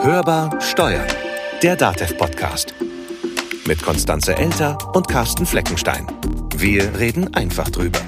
Hörbar 0.00 0.60
Steuern, 0.60 1.06
der 1.60 1.74
DATEV-Podcast. 1.74 2.72
Mit 3.66 3.82
Konstanze 3.82 4.36
Elter 4.36 4.78
und 4.94 5.08
Carsten 5.08 5.44
Fleckenstein. 5.44 6.06
Wir 6.56 6.98
reden 6.98 7.34
einfach 7.34 7.68
drüber. 7.68 7.98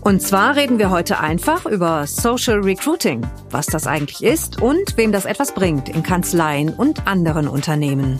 Und 0.00 0.22
zwar 0.22 0.56
reden 0.56 0.78
wir 0.78 0.90
heute 0.90 1.20
einfach 1.20 1.66
über 1.66 2.06
Social 2.06 2.60
Recruiting, 2.60 3.26
was 3.50 3.66
das 3.66 3.86
eigentlich 3.86 4.24
ist 4.24 4.62
und 4.62 4.96
wem 4.96 5.12
das 5.12 5.26
etwas 5.26 5.52
bringt 5.52 5.90
in 5.90 6.02
Kanzleien 6.02 6.70
und 6.70 7.06
anderen 7.06 7.48
Unternehmen. 7.48 8.18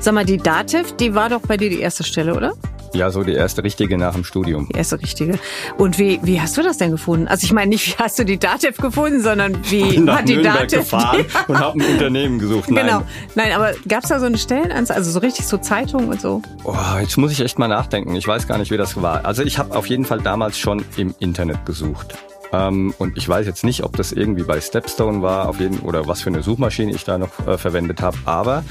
Sag 0.00 0.14
mal, 0.14 0.24
die 0.24 0.38
Dativ, 0.38 0.96
die 0.96 1.14
war 1.14 1.28
doch 1.28 1.42
bei 1.42 1.58
dir 1.58 1.68
die 1.68 1.80
erste 1.80 2.04
Stelle, 2.04 2.34
oder? 2.34 2.54
Ja, 2.94 3.10
so 3.10 3.22
die 3.22 3.32
erste 3.32 3.64
richtige 3.64 3.96
nach 3.96 4.14
dem 4.14 4.24
Studium. 4.24 4.68
Die 4.70 4.76
erste 4.76 5.00
richtige. 5.00 5.38
Und 5.78 5.98
wie, 5.98 6.20
wie 6.22 6.40
hast 6.40 6.56
du 6.56 6.62
das 6.62 6.76
denn 6.76 6.90
gefunden? 6.90 7.26
Also 7.26 7.44
ich 7.44 7.52
meine 7.52 7.70
nicht, 7.70 7.86
wie 7.86 8.02
hast 8.02 8.18
du 8.18 8.24
die 8.24 8.38
Datev 8.38 8.80
gefunden, 8.80 9.22
sondern 9.22 9.56
wie 9.70 9.84
Bin 9.84 10.12
hat 10.12 10.28
die 10.28 10.34
Nürnberg 10.34 10.68
Datev... 10.68 10.78
gefahren 10.80 11.24
und 11.48 11.58
habe 11.58 11.78
ein 11.78 11.92
Unternehmen 11.92 12.38
gesucht. 12.38 12.70
Nein. 12.70 12.86
Genau. 12.86 13.02
Nein, 13.34 13.52
aber 13.52 13.72
gab's 13.88 14.08
da 14.08 14.20
so 14.20 14.26
eine 14.26 14.38
Stellenanzeige, 14.38 14.98
also 14.98 15.10
so 15.10 15.20
richtig 15.20 15.46
so 15.46 15.56
Zeitungen 15.58 16.08
und 16.08 16.20
so? 16.20 16.42
Oh, 16.64 16.74
jetzt 17.00 17.16
muss 17.16 17.32
ich 17.32 17.40
echt 17.40 17.58
mal 17.58 17.68
nachdenken. 17.68 18.14
Ich 18.14 18.28
weiß 18.28 18.46
gar 18.46 18.58
nicht, 18.58 18.70
wie 18.70 18.76
das 18.76 19.00
war. 19.00 19.24
Also 19.24 19.42
ich 19.42 19.58
habe 19.58 19.74
auf 19.74 19.86
jeden 19.86 20.04
Fall 20.04 20.20
damals 20.20 20.58
schon 20.58 20.84
im 20.96 21.14
Internet 21.18 21.64
gesucht. 21.64 22.14
Ähm, 22.52 22.94
und 22.98 23.16
ich 23.16 23.28
weiß 23.28 23.46
jetzt 23.46 23.64
nicht, 23.64 23.82
ob 23.84 23.96
das 23.96 24.12
irgendwie 24.12 24.44
bei 24.44 24.60
Stepstone 24.60 25.22
war, 25.22 25.48
auf 25.48 25.60
jeden 25.60 25.80
oder 25.80 26.06
was 26.06 26.22
für 26.22 26.30
eine 26.30 26.42
Suchmaschine 26.42 26.92
ich 26.92 27.04
da 27.04 27.18
noch 27.18 27.46
äh, 27.46 27.58
verwendet 27.58 28.02
habe. 28.02 28.16
Aber 28.24 28.64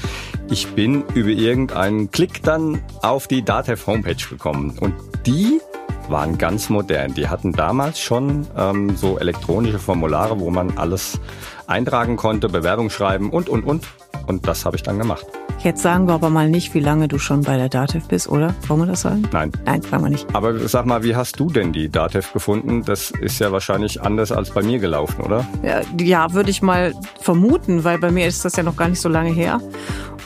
ich 0.50 0.68
bin 0.68 1.04
über 1.14 1.30
irgendeinen 1.30 2.10
Klick 2.10 2.42
dann 2.42 2.82
auf 3.02 3.26
die 3.26 3.42
Datev 3.42 3.86
Homepage 3.86 4.14
gekommen. 4.28 4.78
Und 4.78 4.94
die 5.26 5.60
waren 6.08 6.38
ganz 6.38 6.68
modern. 6.68 7.14
Die 7.14 7.28
hatten 7.28 7.52
damals 7.52 8.00
schon 8.00 8.46
ähm, 8.56 8.96
so 8.96 9.18
elektronische 9.18 9.78
Formulare, 9.78 10.38
wo 10.40 10.50
man 10.50 10.76
alles 10.78 11.18
eintragen 11.66 12.16
konnte, 12.16 12.48
Bewerbung 12.48 12.90
schreiben 12.90 13.30
und, 13.30 13.48
und, 13.48 13.64
und. 13.64 13.86
Und 14.26 14.46
das 14.46 14.64
habe 14.64 14.76
ich 14.76 14.82
dann 14.82 14.98
gemacht. 14.98 15.26
Jetzt 15.62 15.82
sagen 15.82 16.08
wir 16.08 16.14
aber 16.14 16.28
mal 16.28 16.48
nicht, 16.48 16.74
wie 16.74 16.80
lange 16.80 17.06
du 17.06 17.18
schon 17.18 17.42
bei 17.42 17.56
der 17.56 17.68
Datev 17.68 18.08
bist, 18.08 18.28
oder? 18.28 18.52
Wollen 18.66 18.80
wir 18.80 18.86
das 18.86 19.02
sagen? 19.02 19.22
Nein. 19.32 19.52
Nein, 19.64 19.82
sagen 19.82 20.02
wir 20.02 20.10
nicht. 20.10 20.26
Aber 20.34 20.58
sag 20.68 20.86
mal, 20.86 21.04
wie 21.04 21.14
hast 21.14 21.38
du 21.38 21.50
denn 21.50 21.72
die 21.72 21.88
Datev 21.88 22.32
gefunden? 22.32 22.82
Das 22.84 23.12
ist 23.12 23.38
ja 23.38 23.52
wahrscheinlich 23.52 24.02
anders 24.02 24.32
als 24.32 24.50
bei 24.50 24.62
mir 24.62 24.80
gelaufen, 24.80 25.22
oder? 25.22 25.46
Ja, 25.62 25.82
ja, 26.00 26.32
würde 26.32 26.50
ich 26.50 26.62
mal 26.62 26.94
vermuten, 27.20 27.84
weil 27.84 27.98
bei 27.98 28.10
mir 28.10 28.26
ist 28.26 28.44
das 28.44 28.56
ja 28.56 28.64
noch 28.64 28.76
gar 28.76 28.88
nicht 28.88 29.00
so 29.00 29.08
lange 29.08 29.30
her. 29.30 29.60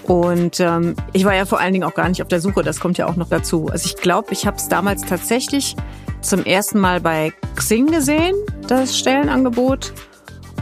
Und 0.04 0.60
ähm, 0.60 0.94
ich 1.12 1.24
war 1.24 1.34
ja 1.34 1.44
vor 1.44 1.60
allen 1.60 1.72
Dingen 1.72 1.84
auch 1.84 1.94
gar 1.94 2.08
nicht 2.08 2.22
auf 2.22 2.28
der 2.28 2.40
Suche, 2.40 2.62
das 2.62 2.80
kommt 2.80 2.96
ja 2.96 3.06
auch 3.06 3.16
noch 3.16 3.28
dazu. 3.28 3.66
Also 3.70 3.86
ich 3.86 3.96
glaube, 3.96 4.32
ich 4.32 4.46
habe 4.46 4.56
es 4.56 4.68
damals 4.68 5.02
tatsächlich 5.02 5.76
zum 6.20 6.44
ersten 6.44 6.78
Mal 6.78 7.00
bei 7.00 7.32
Xing 7.56 7.86
gesehen, 7.86 8.34
das 8.68 8.98
Stellenangebot. 8.98 9.92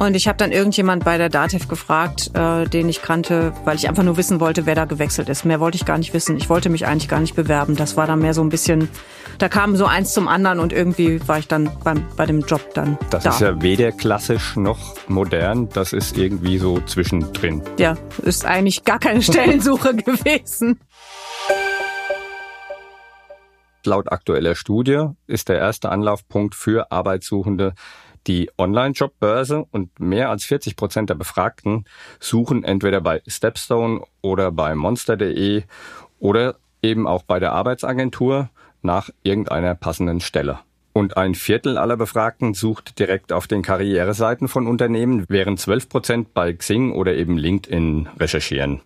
Und 0.01 0.17
ich 0.17 0.27
habe 0.27 0.37
dann 0.37 0.51
irgendjemand 0.51 1.05
bei 1.05 1.19
der 1.19 1.29
Datev 1.29 1.69
gefragt, 1.69 2.31
äh, 2.35 2.65
den 2.67 2.89
ich 2.89 3.01
kannte, 3.01 3.53
weil 3.65 3.77
ich 3.77 3.89
einfach 3.89 4.03
nur 4.03 4.17
wissen 4.17 4.41
wollte, 4.41 4.67
wer 4.67 4.75
da 4.75 4.85
gewechselt 4.87 5.29
ist. 5.29 5.45
Mehr 5.45 5.61
wollte 5.61 5.77
ich 5.77 5.85
gar 5.85 5.99
nicht 5.99 6.13
wissen. 6.13 6.37
Ich 6.37 6.49
wollte 6.49 6.69
mich 6.69 6.87
eigentlich 6.87 7.09
gar 7.09 7.21
nicht 7.21 7.37
bewerben. 7.37 7.77
Das 7.77 7.97
war 7.97 8.07
dann 8.07 8.19
mehr 8.19 8.35
so 8.35 8.43
ein 8.43 8.49
bisschen, 8.49 8.89
da 9.39 9.49
kam 9.49 9.77
so 9.77 9.87
eins 9.87 10.13
zum 10.13 10.27
anderen 10.27 10.59
und 10.59 10.73
irgendwie 10.73 11.27
war 11.29 11.39
ich 11.39 11.47
dann 11.47 11.71
beim, 11.85 12.05
bei 12.17 12.27
dem 12.27 12.41
Job 12.41 12.75
dann 12.75 12.99
Das 13.11 13.23
da. 13.23 13.31
ist 13.31 13.41
ja 13.41 13.63
weder 13.63 13.93
klassisch 13.93 14.57
noch 14.57 14.95
modern. 15.07 15.69
Das 15.69 15.93
ist 15.93 16.19
irgendwie 16.19 16.59
so 16.59 16.81
zwischendrin. 16.81 17.63
ja, 17.79 17.97
ist 18.23 18.45
eigentlich 18.45 18.85
gar 18.85 18.99
keine 18.99 19.23
Stellensuche 19.23 19.95
gewesen. 19.95 20.81
Laut 23.87 24.11
aktueller 24.11 24.55
Studie 24.55 25.05
ist 25.27 25.49
der 25.51 25.59
erste 25.59 25.91
Anlaufpunkt 25.91 26.55
für 26.55 26.91
Arbeitssuchende 26.91 27.75
die 28.27 28.51
Online-Jobbörse 28.59 29.67
und 29.71 29.99
mehr 30.01 30.31
als 30.31 30.45
40 30.45 30.77
Prozent 30.77 31.11
der 31.11 31.15
Befragten 31.15 31.85
suchen 32.21 32.65
entweder 32.65 33.01
bei 33.01 33.23
Stepstone 33.27 34.03
oder 34.23 34.53
bei 34.53 34.75
monster.de 34.75 35.63
oder 36.19 36.57
eben 36.83 37.07
auch 37.07 37.23
bei 37.23 37.39
der 37.39 37.53
Arbeitsagentur 37.53 38.51
nach 38.83 39.11
irgendeiner 39.23 39.75
passenden 39.75 40.21
Stelle. 40.21 40.61
Und 40.93 41.17
ein 41.17 41.35
Viertel 41.35 41.77
aller 41.77 41.97
Befragten 41.97 42.55
sucht 42.55 43.01
direkt 43.01 43.33
auf 43.33 43.49
den 43.49 43.63
Karriereseiten 43.63 44.47
von 44.47 44.69
Unternehmen, 44.69 45.25
während 45.29 45.59
12 45.59 45.89
Prozent 45.89 46.35
bei 46.35 46.53
Xing 46.53 46.93
oder 46.93 47.15
eben 47.15 47.37
LinkedIn 47.37 48.09
recherchieren. 48.21 48.81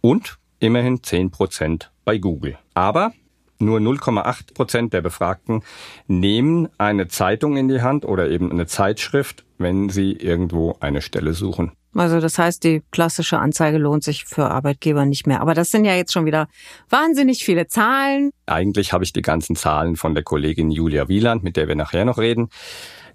Und 0.00 0.38
immerhin 0.60 1.02
10 1.02 1.30
Prozent 1.30 1.90
bei 2.06 2.16
Google. 2.16 2.56
Aber 2.72 3.12
nur 3.58 3.78
0,8 3.78 4.54
Prozent 4.54 4.92
der 4.92 5.00
Befragten 5.00 5.62
nehmen 6.06 6.68
eine 6.78 7.08
Zeitung 7.08 7.56
in 7.56 7.68
die 7.68 7.82
Hand 7.82 8.04
oder 8.04 8.28
eben 8.30 8.50
eine 8.50 8.66
Zeitschrift, 8.66 9.44
wenn 9.58 9.88
sie 9.88 10.12
irgendwo 10.12 10.76
eine 10.80 11.02
Stelle 11.02 11.34
suchen. 11.34 11.72
Also 11.94 12.20
das 12.20 12.38
heißt, 12.38 12.62
die 12.62 12.82
klassische 12.90 13.38
Anzeige 13.38 13.78
lohnt 13.78 14.04
sich 14.04 14.24
für 14.26 14.50
Arbeitgeber 14.50 15.06
nicht 15.06 15.26
mehr. 15.26 15.40
Aber 15.40 15.54
das 15.54 15.70
sind 15.70 15.84
ja 15.86 15.94
jetzt 15.94 16.12
schon 16.12 16.26
wieder 16.26 16.48
wahnsinnig 16.90 17.44
viele 17.44 17.68
Zahlen. 17.68 18.30
Eigentlich 18.44 18.92
habe 18.92 19.04
ich 19.04 19.12
die 19.12 19.22
ganzen 19.22 19.56
Zahlen 19.56 19.96
von 19.96 20.14
der 20.14 20.22
Kollegin 20.22 20.70
Julia 20.70 21.08
Wieland, 21.08 21.42
mit 21.42 21.56
der 21.56 21.68
wir 21.68 21.74
nachher 21.74 22.04
noch 22.04 22.18
reden. 22.18 22.50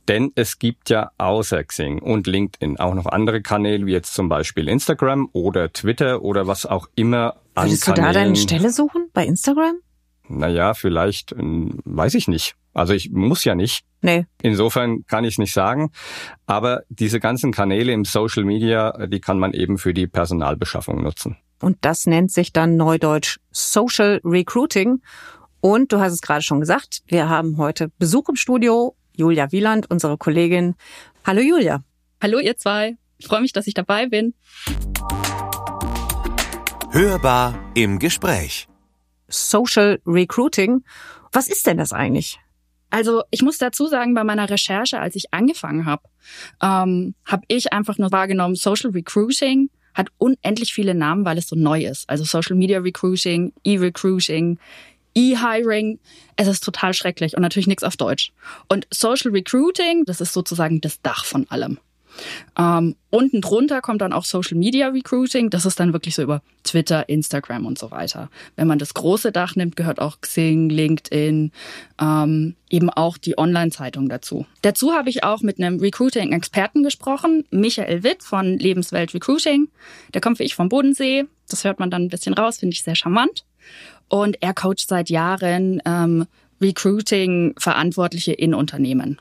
Denn 0.07 0.31
es 0.33 0.57
gibt 0.57 0.89
ja 0.89 1.11
außer 1.19 1.63
Xing 1.63 1.99
und 1.99 2.25
LinkedIn 2.25 2.79
auch 2.79 2.95
noch 2.95 3.05
andere 3.05 3.41
Kanäle, 3.43 3.85
wie 3.85 3.91
jetzt 3.91 4.15
zum 4.15 4.29
Beispiel 4.29 4.67
Instagram 4.67 5.29
oder 5.31 5.71
Twitter 5.71 6.23
oder 6.23 6.47
was 6.47 6.65
auch 6.65 6.87
immer 6.95 7.35
Würdest 7.55 7.87
du 7.87 7.93
da 7.93 8.11
deine 8.11 8.35
Stelle 8.35 8.71
suchen? 8.71 9.09
Bei 9.13 9.25
Instagram? 9.25 9.75
Naja, 10.37 10.73
vielleicht, 10.73 11.31
ähm, 11.33 11.79
weiß 11.85 12.15
ich 12.15 12.27
nicht. 12.27 12.55
Also 12.73 12.93
ich 12.93 13.11
muss 13.11 13.43
ja 13.43 13.55
nicht. 13.55 13.83
Nee. 14.01 14.25
Insofern 14.41 15.05
kann 15.05 15.25
ich 15.25 15.35
es 15.35 15.37
nicht 15.37 15.53
sagen. 15.53 15.91
Aber 16.45 16.83
diese 16.89 17.19
ganzen 17.19 17.51
Kanäle 17.51 17.91
im 17.91 18.05
Social 18.05 18.43
Media, 18.43 18.91
äh, 18.91 19.09
die 19.09 19.19
kann 19.19 19.39
man 19.39 19.53
eben 19.53 19.77
für 19.77 19.93
die 19.93 20.07
Personalbeschaffung 20.07 21.03
nutzen. 21.03 21.37
Und 21.61 21.77
das 21.81 22.07
nennt 22.07 22.31
sich 22.31 22.53
dann 22.53 22.77
neudeutsch 22.77 23.39
Social 23.51 24.21
Recruiting. 24.23 25.01
Und 25.59 25.91
du 25.91 25.99
hast 25.99 26.13
es 26.13 26.21
gerade 26.21 26.41
schon 26.41 26.59
gesagt, 26.59 27.03
wir 27.07 27.29
haben 27.29 27.57
heute 27.57 27.89
Besuch 27.99 28.29
im 28.29 28.35
Studio. 28.35 28.95
Julia 29.15 29.51
Wieland, 29.51 29.91
unsere 29.91 30.17
Kollegin. 30.17 30.75
Hallo 31.25 31.41
Julia. 31.41 31.83
Hallo 32.21 32.39
ihr 32.39 32.57
zwei. 32.57 32.97
Ich 33.17 33.27
freue 33.27 33.41
mich, 33.41 33.53
dass 33.53 33.67
ich 33.67 33.75
dabei 33.75 34.07
bin. 34.07 34.33
Hörbar 36.91 37.59
im 37.75 37.99
Gespräch. 37.99 38.70
Social 39.31 39.99
Recruiting. 40.05 40.83
Was 41.31 41.47
ist 41.47 41.65
denn 41.65 41.77
das 41.77 41.93
eigentlich? 41.93 42.39
Also 42.89 43.23
ich 43.31 43.41
muss 43.41 43.57
dazu 43.57 43.87
sagen, 43.87 44.13
bei 44.13 44.23
meiner 44.23 44.49
Recherche, 44.49 44.99
als 44.99 45.15
ich 45.15 45.33
angefangen 45.33 45.85
habe, 45.85 46.03
ähm, 46.61 47.15
habe 47.25 47.43
ich 47.47 47.71
einfach 47.71 47.97
nur 47.97 48.11
wahrgenommen, 48.11 48.55
Social 48.55 48.91
Recruiting 48.91 49.69
hat 49.93 50.09
unendlich 50.17 50.73
viele 50.73 50.93
Namen, 50.93 51.25
weil 51.25 51.37
es 51.37 51.47
so 51.47 51.55
neu 51.55 51.83
ist. 51.85 52.09
Also 52.09 52.23
Social 52.23 52.55
Media 52.55 52.79
Recruiting, 52.79 53.53
E-Recruiting, 53.63 54.59
E-Hiring. 55.15 55.99
Es 56.35 56.47
ist 56.47 56.63
total 56.63 56.93
schrecklich 56.93 57.35
und 57.35 57.41
natürlich 57.41 57.67
nichts 57.67 57.83
auf 57.83 57.97
Deutsch. 57.97 58.31
Und 58.69 58.87
Social 58.91 59.31
Recruiting, 59.31 60.05
das 60.05 60.21
ist 60.21 60.33
sozusagen 60.33 60.81
das 60.81 61.01
Dach 61.01 61.25
von 61.25 61.49
allem. 61.49 61.79
Ähm, 62.57 62.95
unten 63.09 63.41
drunter 63.41 63.81
kommt 63.81 64.01
dann 64.01 64.13
auch 64.13 64.25
Social 64.25 64.57
Media 64.57 64.87
Recruiting. 64.87 65.49
Das 65.49 65.65
ist 65.65 65.79
dann 65.79 65.93
wirklich 65.93 66.15
so 66.15 66.21
über 66.21 66.41
Twitter, 66.63 67.09
Instagram 67.09 67.65
und 67.65 67.77
so 67.77 67.91
weiter. 67.91 68.29
Wenn 68.55 68.67
man 68.67 68.79
das 68.79 68.93
große 68.93 69.31
Dach 69.31 69.55
nimmt, 69.55 69.75
gehört 69.75 69.99
auch 69.99 70.21
Xing, 70.21 70.69
LinkedIn, 70.69 71.51
ähm, 71.99 72.55
eben 72.69 72.89
auch 72.89 73.17
die 73.17 73.37
Online-Zeitung 73.37 74.09
dazu. 74.09 74.45
Dazu 74.61 74.93
habe 74.93 75.09
ich 75.09 75.23
auch 75.23 75.41
mit 75.41 75.59
einem 75.59 75.79
Recruiting-Experten 75.79 76.83
gesprochen, 76.83 77.45
Michael 77.51 78.03
Witt 78.03 78.23
von 78.23 78.57
Lebenswelt 78.57 79.13
Recruiting. 79.13 79.69
Der 80.13 80.21
kommt 80.21 80.39
wie 80.39 80.43
ich 80.43 80.55
vom 80.55 80.69
Bodensee. 80.69 81.25
Das 81.49 81.63
hört 81.63 81.79
man 81.79 81.91
dann 81.91 82.03
ein 82.03 82.09
bisschen 82.09 82.33
raus, 82.33 82.59
finde 82.59 82.73
ich 82.73 82.83
sehr 82.83 82.95
charmant. 82.95 83.45
Und 84.07 84.37
er 84.41 84.53
coacht 84.53 84.87
seit 84.87 85.09
Jahren 85.09 85.81
ähm, 85.85 86.25
Recruiting-Verantwortliche 86.61 88.33
in 88.33 88.53
Unternehmen. 88.53 89.19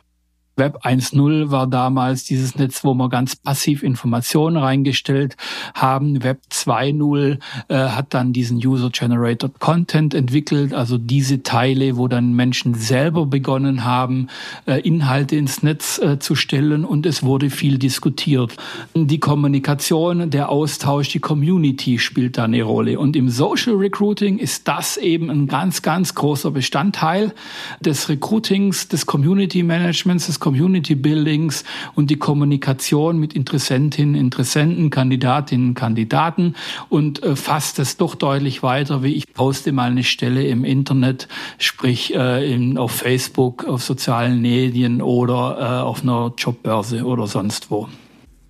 Web 0.60 0.84
1.0 0.84 1.50
war 1.50 1.66
damals 1.66 2.24
dieses 2.24 2.54
Netz, 2.54 2.84
wo 2.84 2.92
wir 2.92 3.08
ganz 3.08 3.34
passiv 3.34 3.82
Informationen 3.82 4.58
reingestellt 4.58 5.38
haben. 5.72 6.22
Web 6.22 6.42
2.0 6.52 7.38
äh, 7.68 7.74
hat 7.74 8.12
dann 8.12 8.34
diesen 8.34 8.58
User-Generated 8.58 9.58
Content 9.58 10.12
entwickelt, 10.12 10.74
also 10.74 10.98
diese 10.98 11.42
Teile, 11.42 11.96
wo 11.96 12.08
dann 12.08 12.34
Menschen 12.34 12.74
selber 12.74 13.24
begonnen 13.24 13.86
haben, 13.86 14.26
äh, 14.66 14.80
Inhalte 14.80 15.36
ins 15.36 15.62
Netz 15.62 15.98
äh, 15.98 16.18
zu 16.18 16.34
stellen 16.34 16.84
und 16.84 17.06
es 17.06 17.22
wurde 17.22 17.48
viel 17.48 17.78
diskutiert. 17.78 18.54
Die 18.94 19.18
Kommunikation, 19.18 20.28
der 20.28 20.50
Austausch, 20.50 21.08
die 21.08 21.20
Community 21.20 21.98
spielt 21.98 22.36
da 22.36 22.44
eine 22.44 22.62
Rolle. 22.62 22.98
Und 22.98 23.16
im 23.16 23.30
Social 23.30 23.76
Recruiting 23.76 24.36
ist 24.36 24.68
das 24.68 24.98
eben 24.98 25.30
ein 25.30 25.46
ganz, 25.46 25.80
ganz 25.80 26.14
großer 26.14 26.50
Bestandteil 26.50 27.32
des 27.80 28.10
Recruitings, 28.10 28.88
des 28.88 29.06
Community 29.06 29.62
Managements, 29.62 30.26
des 30.26 30.38
Community 30.50 30.96
Buildings 30.96 31.62
und 31.94 32.10
die 32.10 32.16
Kommunikation 32.16 33.18
mit 33.20 33.34
Interessentinnen, 33.34 34.16
Interessenten, 34.16 34.90
Kandidatinnen, 34.90 35.74
Kandidaten 35.74 36.56
und 36.88 37.22
äh, 37.22 37.36
fasst 37.36 37.78
es 37.78 37.98
doch 37.98 38.16
deutlich 38.16 38.64
weiter, 38.64 39.04
wie 39.04 39.14
ich 39.14 39.32
poste 39.32 39.70
mal 39.70 39.92
eine 39.92 40.02
Stelle 40.02 40.44
im 40.44 40.64
Internet, 40.64 41.28
sprich 41.58 42.16
äh, 42.16 42.52
in, 42.52 42.78
auf 42.78 42.90
Facebook, 42.90 43.64
auf 43.64 43.84
sozialen 43.84 44.40
Medien 44.40 45.02
oder 45.02 45.56
äh, 45.60 45.82
auf 45.84 46.02
einer 46.02 46.32
Jobbörse 46.36 47.04
oder 47.04 47.28
sonst 47.28 47.70
wo. 47.70 47.86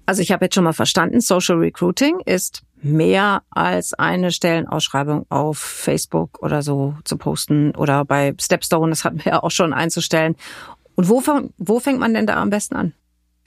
Also 0.06 0.22
ich 0.22 0.32
habe 0.32 0.46
jetzt 0.46 0.54
schon 0.54 0.64
mal 0.64 0.72
verstanden, 0.72 1.20
Social 1.20 1.58
Recruiting 1.58 2.20
ist 2.24 2.62
mehr 2.80 3.42
als 3.50 3.92
eine 3.92 4.32
Stellenausschreibung 4.32 5.26
auf 5.28 5.58
Facebook 5.58 6.42
oder 6.42 6.62
so 6.62 6.94
zu 7.04 7.18
posten 7.18 7.74
oder 7.76 8.06
bei 8.06 8.34
Stepstone, 8.40 8.88
das 8.88 9.04
hatten 9.04 9.22
wir 9.22 9.32
ja 9.32 9.42
auch 9.42 9.50
schon 9.50 9.74
einzustellen. 9.74 10.34
Und 11.00 11.08
wo, 11.08 11.22
wo 11.56 11.80
fängt 11.80 11.98
man 11.98 12.12
denn 12.12 12.26
da 12.26 12.34
am 12.34 12.50
besten 12.50 12.76
an? 12.76 12.92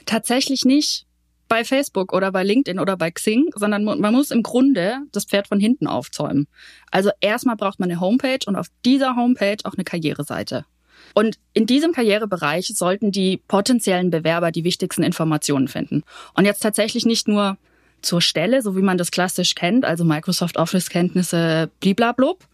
Tatsächlich 0.08 0.66
nicht 0.66 1.06
bei 1.48 1.64
Facebook 1.64 2.12
oder 2.12 2.32
bei 2.32 2.44
LinkedIn 2.44 2.80
oder 2.80 2.98
bei 2.98 3.12
Xing, 3.12 3.52
sondern 3.54 3.84
man 3.84 4.12
muss 4.12 4.32
im 4.32 4.42
Grunde 4.42 4.98
das 5.12 5.26
Pferd 5.26 5.48
von 5.48 5.60
hinten 5.60 5.86
aufzäumen. 5.86 6.48
Also 6.90 7.12
erstmal 7.22 7.56
braucht 7.56 7.80
man 7.80 7.92
eine 7.92 8.00
Homepage 8.00 8.40
und 8.48 8.56
auf 8.56 8.70
dieser 8.86 9.16
Homepage 9.16 9.58
auch 9.66 9.76
eine 9.76 9.84
Karriereseite. 9.84 10.66
Und 11.14 11.38
in 11.54 11.68
diesem 11.68 11.92
Karrierebereich 11.92 12.74
sollten 12.76 13.12
die 13.12 13.38
potenziellen 13.38 14.10
Bewerber 14.10 14.52
die 14.52 14.64
wichtigsten 14.64 15.04
Informationen 15.04 15.68
finden. 15.68 16.02
Und 16.34 16.46
jetzt 16.46 16.64
tatsächlich 16.64 17.06
nicht 17.06 17.28
nur 17.28 17.60
zur 18.02 18.22
Stelle, 18.22 18.64
so 18.64 18.76
wie 18.76 18.82
man 18.82 18.98
das 18.98 19.12
klassisch 19.12 19.54
kennt, 19.54 19.86
also 19.86 20.04
Microsoft 20.04 20.58
Office-Kenntnisse, 20.58 21.70
bliblablub, 21.80 22.48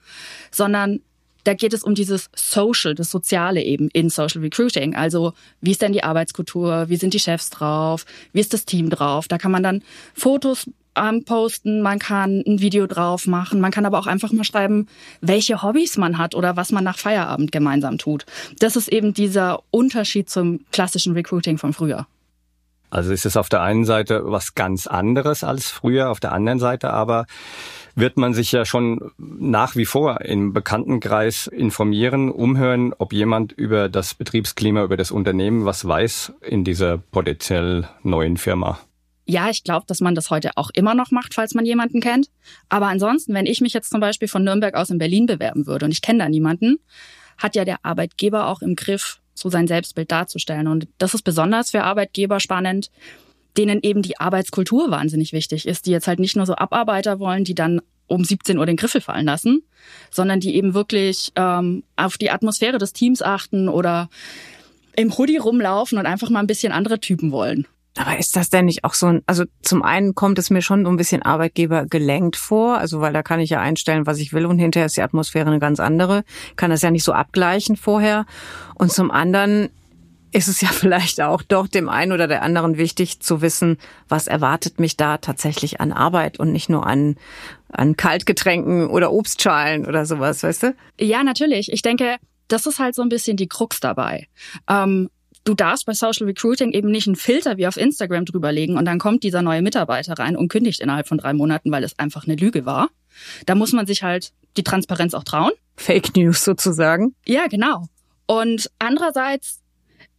sondern 0.52 1.00
da 1.44 1.54
geht 1.54 1.74
es 1.74 1.84
um 1.84 1.96
dieses 1.96 2.30
Social, 2.36 2.96
das 2.96 3.12
Soziale 3.12 3.64
eben 3.64 3.90
in 3.90 4.10
Social 4.10 4.42
Recruiting. 4.42 4.96
Also 4.96 5.34
wie 5.62 5.72
ist 5.72 5.82
denn 5.82 5.94
die 5.94 6.04
Arbeitskultur, 6.04 6.90
wie 6.90 6.98
sind 6.98 7.14
die 7.14 7.20
Chefs 7.20 7.50
drauf, 7.50 8.06
wie 8.34 8.40
ist 8.40 8.54
das 8.54 8.66
Team 8.66 8.90
drauf. 8.90 9.28
Da 9.28 9.38
kann 9.38 9.52
man 9.52 9.64
dann 9.64 9.84
Fotos 10.14 10.70
posten, 11.26 11.82
man 11.82 11.98
kann 11.98 12.44
ein 12.46 12.60
Video 12.60 12.86
drauf 12.86 13.26
machen, 13.26 13.62
man 13.62 13.72
kann 13.72 13.86
aber 13.86 14.00
auch 14.00 14.08
einfach 14.08 14.34
mal 14.34 14.44
schreiben, 14.44 14.88
welche 15.22 15.62
Hobbys 15.62 15.96
man 15.96 16.18
hat 16.18 16.36
oder 16.36 16.58
was 16.58 16.72
man 16.72 16.84
nach 16.84 16.98
Feierabend 16.98 17.54
gemeinsam 17.54 17.98
tut. 17.98 18.26
Das 18.60 18.76
ist 18.76 18.90
eben 18.90 19.14
dieser 19.14 19.64
Unterschied 19.72 20.30
zum 20.30 20.66
klassischen 20.72 21.14
Recruiting 21.14 21.58
von 21.58 21.72
früher. 21.72 22.06
Also 22.90 23.12
ist 23.12 23.26
es 23.26 23.38
auf 23.38 23.50
der 23.50 23.62
einen 23.62 23.86
Seite 23.86 24.24
was 24.26 24.56
ganz 24.56 24.88
anderes 24.88 25.44
als 25.44 25.70
früher, 25.70 26.10
auf 26.10 26.20
der 26.20 26.32
anderen 26.32 26.60
Seite 26.60 26.92
aber 26.92 27.26
wird 27.96 28.18
man 28.18 28.34
sich 28.34 28.52
ja 28.52 28.66
schon 28.66 29.12
nach 29.18 29.76
wie 29.76 29.86
vor 29.86 30.22
im 30.22 30.54
Bekanntenkreis 30.54 31.48
informieren, 31.48 32.32
umhören, 32.32 32.94
ob 32.98 33.14
jemand 33.14 33.52
über 33.52 33.90
das 33.90 34.14
Betriebsklima, 34.14 34.84
über 34.84 34.98
das 34.98 35.12
Unternehmen 35.12 35.66
was 35.66 35.88
weiß 35.88 36.34
in 36.42 36.64
dieser 36.64 36.98
potenziell 36.98 37.88
neuen 38.04 38.38
Firma. 38.38 38.80
Ja, 39.26 39.50
ich 39.52 39.64
glaube, 39.64 39.86
dass 39.88 40.02
man 40.02 40.16
das 40.16 40.32
heute 40.32 40.52
auch 40.56 40.72
immer 40.74 40.96
noch 40.96 41.12
macht, 41.12 41.36
falls 41.36 41.54
man 41.54 41.64
jemanden 41.64 42.02
kennt. 42.02 42.30
Aber 42.68 42.88
ansonsten, 42.88 43.36
wenn 43.36 43.46
ich 43.46 43.62
mich 43.62 43.74
jetzt 43.74 43.92
zum 43.92 44.00
Beispiel 44.00 44.28
von 44.28 44.44
Nürnberg 44.44 44.74
aus 44.74 44.90
in 44.90 44.98
Berlin 44.98 45.28
bewerben 45.28 45.68
würde 45.68 45.86
und 45.86 45.92
ich 45.92 46.02
kenne 46.02 46.20
da 46.20 46.30
niemanden, 46.30 46.80
hat 47.38 47.56
ja 47.56 47.64
der 47.64 47.86
Arbeitgeber 47.86 48.48
auch 48.48 48.64
im 48.64 48.76
Griff, 48.76 49.20
so 49.40 49.50
sein 49.50 49.68
Selbstbild 49.68 50.12
darzustellen. 50.12 50.68
Und 50.68 50.88
das 50.98 51.14
ist 51.14 51.24
besonders 51.24 51.72
für 51.72 51.84
Arbeitgeber 51.84 52.40
spannend, 52.40 52.92
denen 53.58 53.80
eben 53.82 54.02
die 54.02 54.20
Arbeitskultur 54.20 54.92
wahnsinnig 54.92 55.34
wichtig 55.34 55.68
ist, 55.68 55.86
die 55.86 55.92
jetzt 55.92 56.08
halt 56.08 56.20
nicht 56.20 56.36
nur 56.36 56.46
so 56.46 56.56
Abarbeiter 56.56 57.20
wollen, 57.20 57.44
die 57.44 57.56
dann 57.56 57.82
um 58.08 58.24
17 58.24 58.58
Uhr 58.58 58.66
den 58.66 58.76
Griffel 58.76 59.02
fallen 59.02 59.26
lassen, 59.26 59.64
sondern 60.12 60.40
die 60.40 60.56
eben 60.56 60.74
wirklich 60.74 61.32
ähm, 61.36 61.84
auf 61.96 62.18
die 62.18 62.32
Atmosphäre 62.32 62.78
des 62.78 62.94
Teams 62.94 63.22
achten 63.22 63.70
oder 63.70 64.10
im 64.96 65.16
Hoodie 65.18 65.38
rumlaufen 65.38 65.98
und 65.98 66.06
einfach 66.06 66.30
mal 66.30 66.40
ein 66.40 66.48
bisschen 66.48 66.72
andere 66.72 67.00
Typen 67.00 67.32
wollen. 67.32 67.68
Aber 68.00 68.18
ist 68.18 68.38
das 68.38 68.50
denn 68.50 68.64
nicht 68.64 68.86
auch 68.86 68.94
so 68.94 69.08
ein, 69.08 69.24
also 69.26 69.44
zum 69.62 69.84
einen 69.84 70.16
kommt 70.16 70.40
es 70.40 70.50
mir 70.50 70.62
schon 70.62 70.86
so 70.86 70.90
ein 70.90 70.96
bisschen 70.96 71.22
Arbeitgeber 71.22 71.86
gelenkt 71.86 72.38
vor, 72.38 72.78
also 72.78 73.02
weil 73.02 73.12
da 73.12 73.24
kann 73.24 73.42
ich 73.42 73.50
ja 73.50 73.60
einstellen, 73.60 74.06
was 74.06 74.20
ich 74.20 74.32
will 74.32 74.46
und 74.46 74.58
hinterher 74.58 74.86
ist 74.86 74.96
die 74.96 75.02
Atmosphäre 75.02 75.48
eine 75.48 75.60
ganz 75.60 75.82
andere, 75.82 76.24
kann 76.56 76.72
das 76.72 76.82
ja 76.82 76.92
nicht 76.92 77.04
so 77.04 77.12
abgleichen 77.12 77.76
vorher. 77.76 78.26
Und 78.76 78.94
zum 78.94 79.12
anderen 79.12 79.68
ist 80.32 80.48
es 80.48 80.62
ja 80.62 80.70
vielleicht 80.72 81.20
auch 81.20 81.42
doch 81.42 81.68
dem 81.68 81.90
einen 81.90 82.14
oder 82.14 82.30
der 82.30 82.42
anderen 82.42 82.78
wichtig 82.78 83.20
zu 83.20 83.42
wissen, 83.42 83.78
was 84.08 84.28
erwartet 84.28 84.80
mich 84.80 84.96
da 84.96 85.18
tatsächlich 85.18 85.82
an 85.82 85.92
Arbeit 85.92 86.40
und 86.40 86.54
nicht 86.54 86.70
nur 86.70 86.88
an, 86.88 87.18
an 87.68 87.98
Kaltgetränken 87.98 88.88
oder 88.88 89.12
Obstschalen 89.12 89.86
oder 89.86 90.06
sowas, 90.06 90.42
weißt 90.42 90.64
du? 90.64 90.76
Ja, 91.02 91.24
natürlich. 91.24 91.70
Ich 91.70 91.82
denke, 91.82 92.16
das 92.48 92.66
ist 92.66 92.80
halt 92.80 92.96
so 92.96 93.02
ein 93.02 93.10
bisschen 93.10 93.36
die 93.36 93.50
Krux 93.50 93.82
dabei. 93.82 94.30
Ähm, 94.70 95.10
du 95.44 95.54
darfst 95.54 95.86
bei 95.86 95.94
Social 95.94 96.28
Recruiting 96.28 96.72
eben 96.72 96.92
nicht 96.92 97.08
einen 97.08 97.16
Filter 97.16 97.58
wie 97.58 97.68
auf 97.68 97.78
Instagram 97.78 98.26
drüberlegen 98.26 98.78
und 98.78 98.86
dann 98.86 99.00
kommt 99.00 99.24
dieser 99.24 99.42
neue 99.42 99.62
Mitarbeiter 99.62 100.14
rein 100.14 100.36
und 100.36 100.50
kündigt 100.50 100.80
innerhalb 100.80 101.08
von 101.08 101.18
drei 101.18 101.34
Monaten, 101.34 101.72
weil 101.72 101.84
es 101.84 101.98
einfach 101.98 102.26
eine 102.26 102.36
Lüge 102.36 102.66
war. 102.66 102.90
Da 103.46 103.56
muss 103.56 103.74
man 103.74 103.86
sich 103.86 104.04
halt 104.04 104.32
die 104.58 104.64
Transparenz 104.64 105.14
auch 105.14 105.24
trauen. 105.24 105.52
Fake 105.76 106.16
News 106.16 106.44
sozusagen. 106.44 107.16
Ja, 107.26 107.48
genau. 107.48 107.86
Und 108.26 108.70
andererseits 108.80 109.62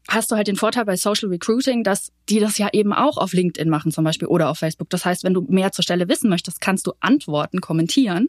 hast 0.09 0.31
du 0.31 0.37
halt 0.37 0.49
den 0.49 0.57
Vorteil 0.57 0.85
bei 0.85 0.97
Social 0.97 1.29
Recruiting, 1.29 1.85
dass 1.85 2.11
die 2.29 2.41
das 2.41 2.59
ja 2.59 2.69
eben 2.73 2.93
auch 2.93 3.17
auf 3.17 3.33
LinkedIn 3.33 3.69
machen 3.69 3.93
zum 3.93 4.05
Beispiel 4.05 4.29
oder 4.29 4.49
auf 4.49 4.59
Facebook. 4.59 4.91
Das 4.91 5.05
heißt, 5.05 5.23
wenn 5.25 5.35
du 5.35 5.43
mehr 5.43 5.73
zur 5.73 5.85
Stelle 5.85 6.09
wissen 6.09 6.29
möchtest, 6.29 6.61
kannst 6.61 6.87
du 6.87 6.93
antworten, 7.01 7.61
kommentieren 7.61 8.29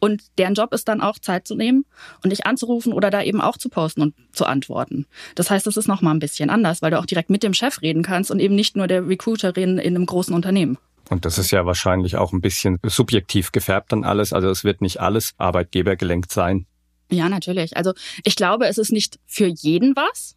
und 0.00 0.22
deren 0.38 0.54
Job 0.54 0.72
ist 0.72 0.88
dann 0.88 1.00
auch 1.00 1.18
Zeit 1.18 1.46
zu 1.46 1.54
nehmen 1.54 1.84
und 2.24 2.30
dich 2.30 2.46
anzurufen 2.46 2.92
oder 2.92 3.10
da 3.10 3.22
eben 3.22 3.40
auch 3.40 3.56
zu 3.56 3.68
posten 3.68 4.02
und 4.02 4.14
zu 4.32 4.46
antworten. 4.46 5.06
Das 5.34 5.50
heißt, 5.50 5.66
es 5.66 5.76
ist 5.76 5.88
noch 5.88 6.02
mal 6.02 6.12
ein 6.12 6.18
bisschen 6.18 6.50
anders, 6.50 6.82
weil 6.82 6.90
du 6.90 6.98
auch 6.98 7.06
direkt 7.06 7.30
mit 7.30 7.42
dem 7.42 7.54
Chef 7.54 7.82
reden 7.82 8.02
kannst 8.02 8.30
und 8.30 8.40
eben 8.40 8.54
nicht 8.54 8.76
nur 8.76 8.86
der 8.86 9.06
Recruiterin 9.06 9.78
in 9.78 9.94
einem 9.94 10.06
großen 10.06 10.34
Unternehmen. 10.34 10.78
Und 11.10 11.24
das 11.24 11.38
ist 11.38 11.50
ja 11.50 11.66
wahrscheinlich 11.66 12.16
auch 12.16 12.32
ein 12.32 12.40
bisschen 12.40 12.78
subjektiv 12.84 13.52
gefärbt 13.52 13.92
dann 13.92 14.04
alles. 14.04 14.32
Also 14.32 14.48
es 14.48 14.64
wird 14.64 14.80
nicht 14.80 15.00
alles 15.00 15.32
Arbeitgeber 15.38 15.96
gelenkt 15.96 16.32
sein. 16.32 16.66
Ja, 17.10 17.28
natürlich. 17.28 17.76
Also 17.76 17.92
ich 18.24 18.36
glaube, 18.36 18.66
es 18.66 18.78
ist 18.78 18.92
nicht 18.92 19.18
für 19.26 19.46
jeden 19.46 19.96
was. 19.96 20.36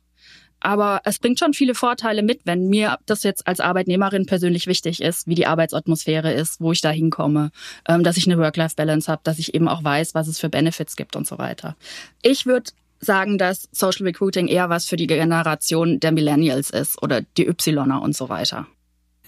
Aber 0.63 1.01
es 1.03 1.19
bringt 1.19 1.39
schon 1.39 1.53
viele 1.53 1.75
Vorteile 1.75 2.23
mit, 2.23 2.41
wenn 2.45 2.69
mir 2.69 2.97
das 3.05 3.23
jetzt 3.23 3.45
als 3.47 3.59
Arbeitnehmerin 3.59 4.25
persönlich 4.25 4.65
wichtig 4.65 5.01
ist, 5.01 5.27
wie 5.27 5.35
die 5.35 5.45
Arbeitsatmosphäre 5.45 6.31
ist, 6.31 6.61
wo 6.61 6.71
ich 6.71 6.79
da 6.79 6.89
hinkomme, 6.89 7.51
ähm, 7.87 8.03
dass 8.03 8.15
ich 8.15 8.25
eine 8.25 8.37
Work-Life-Balance 8.37 9.11
habe, 9.11 9.21
dass 9.25 9.39
ich 9.39 9.53
eben 9.53 9.67
auch 9.67 9.83
weiß, 9.83 10.15
was 10.15 10.29
es 10.29 10.39
für 10.39 10.47
Benefits 10.47 10.95
gibt 10.95 11.17
und 11.17 11.27
so 11.27 11.37
weiter. 11.37 11.75
Ich 12.21 12.45
würde 12.45 12.71
sagen, 13.01 13.37
dass 13.37 13.67
Social 13.73 14.05
Recruiting 14.05 14.47
eher 14.47 14.69
was 14.69 14.85
für 14.85 14.95
die 14.95 15.07
Generation 15.07 15.99
der 15.99 16.13
Millennials 16.13 16.69
ist 16.69 17.03
oder 17.03 17.21
die 17.37 17.45
Ypsiloner 17.45 18.01
und 18.01 18.15
so 18.15 18.29
weiter. 18.29 18.65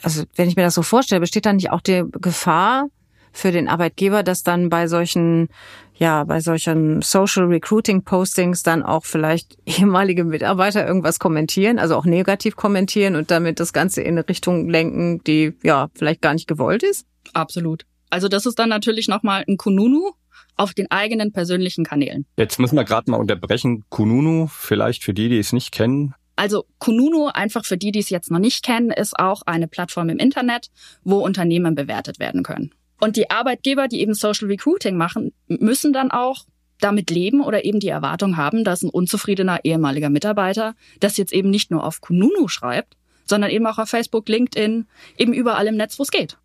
Also 0.02 0.24
wenn 0.38 0.48
ich 0.48 0.56
mir 0.56 0.64
das 0.64 0.76
so 0.76 0.84
vorstelle, 0.84 1.20
besteht 1.20 1.46
da 1.46 1.52
nicht 1.52 1.70
auch 1.70 1.82
die 1.82 2.06
Gefahr, 2.14 2.88
für 3.36 3.52
den 3.52 3.68
Arbeitgeber, 3.68 4.24
dass 4.24 4.44
dann 4.44 4.70
bei 4.70 4.88
solchen, 4.88 5.50
ja, 5.98 6.24
bei 6.24 6.40
solchen 6.40 7.02
Social 7.02 7.46
Recruiting 7.46 8.04
Postings 8.04 8.64
dann 8.64 8.84
auch 8.84 9.06
vielleicht 9.06 9.58
ehemalige 9.66 10.24
Mitarbeiter 10.24 10.86
irgendwas 10.86 11.20
kommentieren, 11.20 11.78
also 11.78 11.96
auch 11.96 12.06
negativ 12.06 12.56
kommentieren 12.56 13.16
und 13.16 13.32
damit 13.32 13.60
das 13.60 13.74
Ganze 13.74 14.02
in 14.02 14.18
eine 14.18 14.28
Richtung 14.28 14.70
lenken, 14.70 15.24
die 15.26 15.54
ja 15.64 15.90
vielleicht 15.94 16.22
gar 16.22 16.34
nicht 16.34 16.48
gewollt 16.48 16.84
ist? 16.84 17.06
Absolut. 17.34 17.86
Also 18.10 18.28
das 18.28 18.46
ist 18.46 18.60
dann 18.60 18.70
natürlich 18.70 19.08
nochmal 19.08 19.44
ein 19.48 19.58
Kununu 19.58 20.12
auf 20.58 20.74
den 20.74 20.90
eigenen 20.90 21.34
persönlichen 21.34 21.84
Kanälen. 21.84 22.26
Jetzt 22.38 22.60
müssen 22.60 22.78
wir 22.78 22.86
gerade 22.86 23.12
mal 23.12 23.18
unterbrechen. 23.18 23.84
Kununu, 23.90 24.48
vielleicht 24.50 25.04
für 25.04 25.14
die, 25.14 25.28
die 25.28 25.40
es 25.40 25.52
nicht 25.52 25.72
kennen. 25.74 26.14
Also 26.38 26.66
Kununu, 26.80 27.28
einfach 27.28 27.66
für 27.66 27.78
die, 27.78 27.92
die 27.92 28.00
es 28.00 28.10
jetzt 28.10 28.32
noch 28.32 28.40
nicht 28.40 28.64
kennen, 28.64 28.92
ist 28.92 29.18
auch 29.18 29.42
eine 29.46 29.68
Plattform 29.68 30.10
im 30.10 30.18
Internet, 30.18 30.70
wo 31.04 31.20
Unternehmen 31.20 31.76
bewertet 31.76 32.20
werden 32.20 32.44
können. 32.44 32.72
Und 33.00 33.18
die 33.18 33.30
Arbeitgeber, 33.30 33.88
die 33.88 34.02
eben 34.02 34.14
Social 34.14 34.48
Recruiting 34.48 34.98
machen, 34.98 35.34
müssen 35.48 35.94
dann 35.94 36.12
auch 36.12 36.46
damit 36.80 37.10
leben 37.10 37.42
oder 37.42 37.66
eben 37.66 37.80
die 37.80 37.88
Erwartung 37.88 38.38
haben, 38.38 38.64
dass 38.64 38.84
ein 38.84 38.90
unzufriedener 38.90 39.60
ehemaliger 39.64 40.10
Mitarbeiter 40.10 40.76
das 41.00 41.18
jetzt 41.18 41.34
eben 41.34 41.50
nicht 41.50 41.72
nur 41.72 41.84
auf 41.84 42.02
Kununu 42.02 42.48
schreibt, 42.48 42.96
sondern 43.26 43.50
eben 43.50 43.66
auch 43.66 43.78
auf 43.78 43.90
Facebook, 43.90 44.28
LinkedIn, 44.28 44.88
eben 45.18 45.34
überall 45.34 45.68
im 45.68 45.78
Netz, 45.78 45.98
wo 46.00 46.04
es 46.04 46.12
geht. 46.12 46.38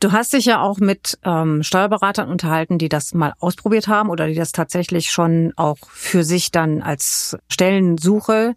Du 0.00 0.12
hast 0.12 0.32
dich 0.32 0.44
ja 0.44 0.60
auch 0.60 0.78
mit 0.78 1.18
ähm, 1.24 1.64
Steuerberatern 1.64 2.28
unterhalten, 2.28 2.78
die 2.78 2.88
das 2.88 3.14
mal 3.14 3.32
ausprobiert 3.40 3.88
haben 3.88 4.10
oder 4.10 4.28
die 4.28 4.34
das 4.34 4.52
tatsächlich 4.52 5.10
schon 5.10 5.52
auch 5.56 5.78
für 5.88 6.22
sich 6.22 6.52
dann 6.52 6.82
als 6.82 7.36
Stellensuche, 7.48 8.54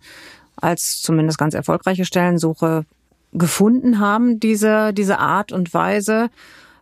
als 0.56 1.02
zumindest 1.02 1.40
ganz 1.40 1.56
erfolgreiche 1.56 2.06
Stellensuche 2.06 2.86
gefunden 3.32 4.00
haben, 4.00 4.40
diese, 4.40 4.94
diese 4.94 5.18
Art 5.18 5.52
und 5.52 5.74
Weise. 5.74 6.30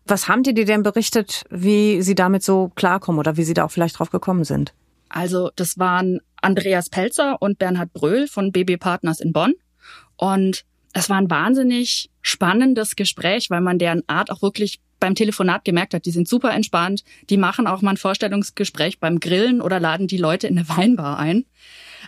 Was 0.09 0.27
haben 0.27 0.41
die 0.41 0.55
dir 0.55 0.65
denn 0.65 0.81
berichtet, 0.81 1.43
wie 1.51 2.01
sie 2.01 2.15
damit 2.15 2.43
so 2.43 2.71
klarkommen 2.75 3.19
oder 3.19 3.37
wie 3.37 3.43
sie 3.43 3.53
da 3.53 3.65
auch 3.65 3.71
vielleicht 3.71 3.99
drauf 3.99 4.09
gekommen 4.09 4.43
sind? 4.43 4.73
Also 5.07 5.51
das 5.55 5.77
waren 5.77 6.19
Andreas 6.41 6.89
Pelzer 6.89 7.41
und 7.41 7.59
Bernhard 7.59 7.93
Bröhl 7.93 8.27
von 8.27 8.51
BB 8.51 8.77
Partners 8.79 9.19
in 9.19 9.33
Bonn. 9.33 9.53
Und 10.17 10.65
es 10.93 11.09
war 11.09 11.17
ein 11.17 11.29
wahnsinnig 11.29 12.09
spannendes 12.23 12.95
Gespräch, 12.95 13.51
weil 13.51 13.61
man 13.61 13.77
deren 13.77 14.01
Art 14.07 14.31
auch 14.31 14.41
wirklich 14.41 14.79
beim 14.99 15.15
Telefonat 15.15 15.63
gemerkt 15.63 15.93
hat, 15.93 16.05
die 16.05 16.11
sind 16.11 16.27
super 16.27 16.53
entspannt, 16.53 17.03
die 17.29 17.37
machen 17.37 17.67
auch 17.67 17.81
mal 17.81 17.91
ein 17.91 17.97
Vorstellungsgespräch 17.97 18.99
beim 18.99 19.19
Grillen 19.19 19.61
oder 19.61 19.79
laden 19.79 20.07
die 20.07 20.17
Leute 20.17 20.47
in 20.47 20.57
eine 20.57 20.67
Weinbar 20.69 21.19
ein. 21.19 21.45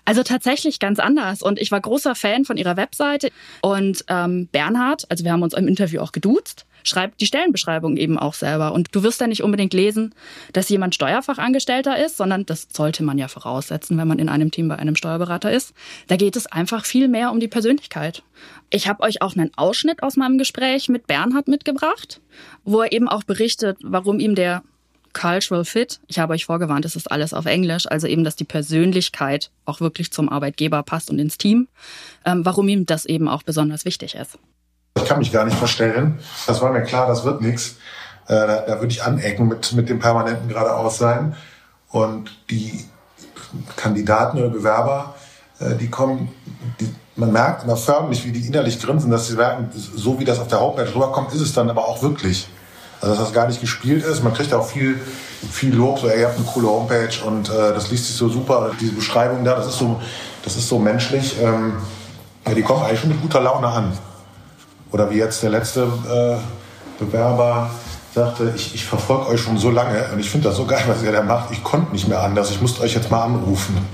Also 0.06 0.24
tatsächlich 0.24 0.80
ganz 0.80 1.00
anders. 1.00 1.42
Und 1.42 1.60
ich 1.60 1.72
war 1.72 1.80
großer 1.80 2.16
Fan 2.16 2.46
von 2.46 2.58
ihrer 2.58 2.78
Webseite. 2.78 3.30
Und 3.62 4.06
ähm, 4.08 4.48
Bernhard, 4.52 5.06
also 5.10 5.24
wir 5.24 5.32
haben 5.32 5.44
uns 5.44 5.54
im 5.54 5.68
Interview 5.68 6.02
auch 6.02 6.12
geduzt, 6.12 6.66
schreibt 6.84 7.22
die 7.22 7.26
Stellenbeschreibung 7.26 7.98
eben 7.98 8.18
auch 8.18 8.34
selber. 8.34 8.74
Und 8.74 8.90
du 8.94 9.04
wirst 9.04 9.22
ja 9.22 9.28
nicht 9.28 9.44
unbedingt 9.44 9.74
lesen, 9.74 10.14
dass 10.54 10.70
jemand 10.70 10.96
Steuerfachangestellter 10.96 12.04
ist, 12.04 12.18
sondern 12.18 12.46
das 12.46 12.68
sollte 12.72 13.04
man 13.04 13.18
ja 13.18 13.28
voraussetzen, 13.28 13.98
wenn 13.98 14.08
man 14.08 14.20
in 14.20 14.30
einem 14.30 14.52
Team 14.52 14.68
bei 14.68 14.78
einem 14.78 14.96
Steuerberater 14.96 15.52
ist. 15.52 15.74
Da 16.08 16.16
geht 16.16 16.36
es 16.36 16.48
einfach 16.48 16.86
viel 16.86 17.08
mehr 17.08 17.32
um 17.32 17.40
die 17.40 17.48
Persönlichkeit. 17.48 18.24
Ich 18.70 18.88
habe 18.88 19.04
euch 19.04 19.22
auch 19.22 19.36
einen 19.36 19.52
Ausschnitt 19.56 20.02
aus 20.02 20.18
meinem 20.18 20.38
Gespräch 20.38 20.90
mit 20.90 21.08
Bernhard 21.08 21.48
mitgebracht, 21.48 22.22
wo 22.64 22.82
er 22.82 22.92
eben 22.92 23.08
auch 23.08 23.24
berichtet, 23.24 23.78
warum 23.82 24.20
ihm 24.20 24.36
der 24.36 24.64
Cultural 25.14 25.66
Fit. 25.66 26.00
Ich 26.08 26.20
habe 26.20 26.34
euch 26.34 26.46
vorgewarnt, 26.46 26.86
es 26.86 26.96
ist 26.96 27.12
alles 27.12 27.34
auf 27.34 27.46
Englisch, 27.46 27.86
also 27.90 28.08
eben, 28.08 28.24
dass 28.24 28.36
die 28.36 28.44
Persönlichkeit 28.44 29.52
auch 29.66 29.82
wirklich 29.82 30.12
zum 30.12 30.30
Arbeitgeber 30.30 30.84
passt 30.84 31.10
und 31.10 31.20
ins 31.20 31.38
Team, 31.38 31.68
ähm, 32.26 32.46
warum 32.46 32.68
ihm 32.68 32.86
das 32.86 33.06
eben 33.06 33.28
auch 33.28 33.44
besonders 33.44 33.86
wichtig 33.86 34.16
ist. 34.16 34.38
Ich 34.98 35.06
kann 35.06 35.20
mich 35.20 35.32
gar 35.32 35.46
nicht 35.46 35.58
verstellen. 35.58 36.20
Das 36.48 36.62
war 36.62 36.72
mir 36.72 36.84
klar, 36.84 37.08
das 37.08 37.24
wird 37.24 37.42
nichts. 37.42 37.78
Äh, 38.28 38.36
da, 38.36 38.80
würde 38.80 38.88
ich 38.88 39.04
anecken 39.04 39.48
mit, 39.48 39.74
mit 39.74 39.90
dem 39.90 40.00
permanenten 40.00 40.48
geradeaus 40.48 40.98
sein. 40.98 41.36
Und 41.90 42.32
die 42.50 42.86
Kandidaten 43.76 44.38
oder 44.38 44.50
Bewerber, 44.50 45.16
äh, 45.60 45.76
die 45.76 45.90
kommen, 45.90 46.30
die, 46.80 46.94
man 47.16 47.32
merkt 47.32 47.64
immer 47.64 47.78
förmlich, 47.78 48.26
wie 48.26 48.32
die 48.32 48.46
innerlich 48.48 48.80
grinsen, 48.80 49.12
dass 49.12 49.28
sie 49.28 49.36
merken, 49.36 49.70
so 49.74 50.20
wie 50.20 50.26
das 50.26 50.40
auf 50.40 50.48
der 50.48 50.60
Homepage 50.60 50.94
rüberkommt, 50.94 51.34
ist 51.34 51.42
es 51.42 51.54
dann 51.54 51.70
aber 51.70 51.88
auch 51.88 52.02
wirklich. 52.02 52.48
Also 53.02 53.16
dass 53.16 53.24
das 53.26 53.34
gar 53.34 53.48
nicht 53.48 53.60
gespielt 53.60 54.06
ist. 54.06 54.24
Man 54.24 54.34
kriegt 54.34 54.54
auch 54.54 54.68
viel, 54.68 55.00
viel 55.52 55.74
Lob, 55.74 56.00
so, 56.00 56.08
ey, 56.08 56.22
ihr 56.22 56.28
habt 56.28 56.38
eine 56.38 56.46
coole 56.46 56.68
Homepage 56.68 57.26
und 57.26 57.50
äh, 57.50 57.74
das 57.74 57.90
liest 57.90 58.06
sich 58.08 58.16
so 58.16 58.30
super. 58.30 58.72
Diese 58.80 58.94
Beschreibung 58.94 59.44
da, 59.44 59.56
das 59.56 59.68
ist 59.68 59.80
so, 59.80 60.00
das 60.44 60.56
ist 60.56 60.68
so 60.68 60.78
menschlich. 60.78 61.36
Ähm, 61.42 61.74
ja, 62.48 62.54
die 62.54 62.62
kommen 62.62 62.84
eigentlich 62.84 63.00
schon 63.00 63.10
mit 63.10 63.22
guter 63.22 63.42
Laune 63.42 63.68
an. 63.68 63.98
Oder 64.92 65.10
wie 65.10 65.18
jetzt 65.18 65.42
der 65.42 65.50
letzte 65.50 65.82
äh, 65.82 67.04
Bewerber 67.04 67.72
sagte, 68.14 68.54
ich, 68.56 68.76
ich 68.76 68.86
verfolge 68.86 69.28
euch 69.28 69.42
schon 69.42 69.58
so 69.58 69.72
lange 69.72 70.06
und 70.12 70.20
ich 70.20 70.30
finde 70.30 70.50
das 70.50 70.58
so 70.58 70.66
geil, 70.66 70.84
was 70.88 71.02
ihr 71.02 71.12
da 71.12 71.24
macht. 71.24 71.52
Ich 71.52 71.64
konnte 71.64 71.92
nicht 71.94 72.08
mehr 72.08 72.22
anders. 72.22 72.52
Ich 72.52 72.62
musste 72.62 72.82
euch 72.82 72.94
jetzt 72.94 73.12
mal 73.12 73.24
anrufen. 73.24 73.78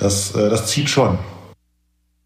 Das, 0.00 0.32
äh, 0.36 0.48
das 0.48 0.68
zieht 0.68 0.88
schon. 0.88 1.18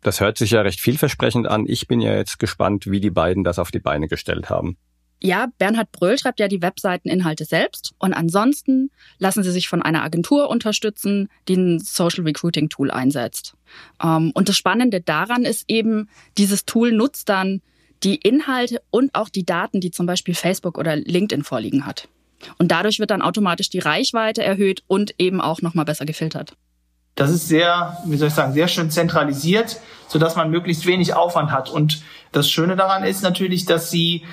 Das 0.03 0.21
hört 0.21 0.37
sich 0.37 0.51
ja 0.51 0.61
recht 0.61 0.79
vielversprechend 0.79 1.49
an. 1.49 1.65
Ich 1.67 1.89
bin 1.89 2.03
ja 2.03 2.13
jetzt 2.13 2.39
gespannt, 2.39 2.85
wie 2.87 3.01
die 3.01 3.11
beiden 3.11 3.45
das 3.45 3.59
auf 3.59 3.71
die 3.71 3.79
Beine 3.79 4.09
gestellt 4.09 4.51
haben. 4.51 4.77
Ja, 5.25 5.47
Bernhard 5.59 5.93
Bröll 5.93 6.19
schreibt 6.19 6.41
ja 6.41 6.49
die 6.49 6.63
Webseiteninhalte 6.63 7.45
selbst 7.45 7.95
und 8.01 8.13
ansonsten 8.13 8.91
lassen 9.19 9.45
sie 9.45 9.53
sich 9.53 9.69
von 9.69 9.81
einer 9.81 10.03
Agentur 10.03 10.51
unterstützen, 10.51 11.29
die 11.47 11.55
ein 11.55 11.79
Social 11.79 12.25
Recruiting 12.25 12.69
Tool 12.69 12.91
einsetzt. 12.91 13.55
Ähm, 14.03 14.33
und 14.35 14.49
das 14.49 14.57
Spannende 14.57 15.01
daran 15.01 15.45
ist 15.45 15.67
eben, 15.69 16.09
dieses 16.39 16.65
Tool 16.65 16.91
nutzt 16.91 17.29
dann 17.29 17.63
die 18.03 18.17
Inhalte 18.17 18.83
und 18.91 19.15
auch 19.15 19.29
die 19.29 19.47
Daten, 19.47 19.81
die 19.81 19.93
zum 19.93 20.07
Beispiel 20.07 20.35
Facebook 20.35 20.77
oder 20.77 20.97
LinkedIn 20.97 21.45
vorliegen 21.45 21.87
hat. 21.87 22.09
Und 22.59 22.73
dadurch 22.73 22.99
wird 22.99 23.13
dann 23.13 23.23
automatisch 23.23 23.71
die 23.71 23.79
Reichweite 23.79 24.43
erhöht 24.43 24.83
und 24.89 25.15
eben 25.19 25.41
auch 25.41 25.63
nochmal 25.63 25.85
besser 25.85 26.05
gefiltert. 26.05 26.57
Das 27.15 27.31
ist 27.31 27.47
sehr, 27.47 27.97
wie 28.07 28.17
soll 28.17 28.27
ich 28.27 28.35
sagen, 28.35 28.55
sehr 28.55 28.67
schön 28.67 28.91
zentralisiert, 28.91 29.81
sodass 30.09 30.35
man 30.35 30.51
möglichst 30.51 30.85
wenig 30.85 31.15
Aufwand 31.15 31.53
hat. 31.53 31.71
Und 31.71 32.03
das 32.33 32.51
Schöne 32.51 32.75
daran 32.75 33.05
ist 33.05 33.23
natürlich, 33.23 33.67
dass 33.67 33.93
sie 33.93 34.25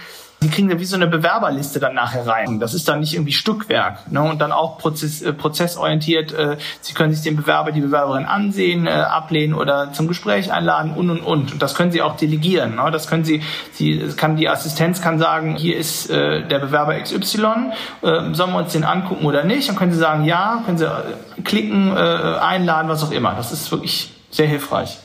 Sie 0.42 0.48
kriegen 0.50 0.70
da 0.70 0.80
wie 0.80 0.86
so 0.86 0.96
eine 0.96 1.08
Bewerberliste 1.08 1.82
dann 1.82 1.96
nachher 1.96 2.26
rein. 2.26 2.60
Das 2.60 2.74
ist 2.74 2.88
dann 2.88 3.02
nicht 3.02 3.14
irgendwie 3.14 3.34
Stückwerk. 3.34 4.10
Ne? 4.10 4.22
Und 4.22 4.40
dann 4.40 4.54
auch 4.54 4.78
Prozess, 4.78 5.22
äh, 5.22 5.34
prozessorientiert. 5.34 6.32
Äh, 6.32 6.58
Sie 6.80 6.94
können 6.94 7.14
sich 7.14 7.24
den 7.24 7.36
Bewerber, 7.36 7.74
die 7.74 7.82
Bewerberin 7.82 8.26
ansehen, 8.26 8.88
äh, 8.88 8.92
ablehnen 8.92 9.54
oder 9.54 9.92
zum 9.92 10.08
Gespräch 10.08 10.54
einladen 10.54 10.94
und 10.96 11.10
und 11.10 11.20
und. 11.20 11.52
Und 11.52 11.62
das 11.62 11.76
können 11.76 11.92
Sie 11.92 12.02
auch 12.02 12.16
delegieren. 12.16 12.76
Ne? 12.76 12.90
Das 12.92 13.08
können 13.08 13.26
Sie, 13.26 13.42
Sie 13.74 14.00
kann 14.16 14.38
die 14.38 14.48
Assistenz 14.48 15.02
kann 15.02 15.20
sagen, 15.20 15.58
hier 15.58 15.76
ist 15.76 16.10
äh, 16.10 16.48
der 16.48 16.60
Bewerber 16.60 16.98
XY, 16.98 17.74
äh, 18.02 18.34
sollen 18.34 18.52
wir 18.52 18.60
uns 18.60 18.72
den 18.72 18.86
angucken 18.86 19.26
oder 19.26 19.44
nicht? 19.44 19.68
Dann 19.68 19.76
können 19.76 19.92
Sie 19.92 20.00
sagen, 20.00 20.24
ja, 20.24 20.64
können 20.66 20.78
Sie 20.78 20.86
äh, 20.86 21.42
klicken, 21.44 21.92
äh, 21.96 22.00
einladen, 22.00 22.88
was 22.88 23.04
auch 23.04 23.12
immer. 23.12 23.34
Das 23.36 23.52
ist 23.52 23.72
wirklich 23.72 24.14
sehr 24.32 24.48
hilfreich. 24.48 25.00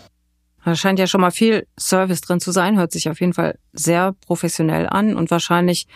Da 0.65 0.75
scheint 0.75 0.99
ja 0.99 1.07
schon 1.07 1.21
mal 1.21 1.31
viel 1.31 1.67
Service 1.79 2.23
drin 2.23 2.41
zu 2.41 2.53
sein, 2.53 2.79
hört 2.79 2.93
sich 2.93 3.09
auf 3.09 3.21
jeden 3.21 3.35
Fall 3.35 3.59
sehr 3.73 4.15
professionell 4.27 4.89
an 4.89 5.17
und 5.17 5.31
wahrscheinlich 5.31 5.87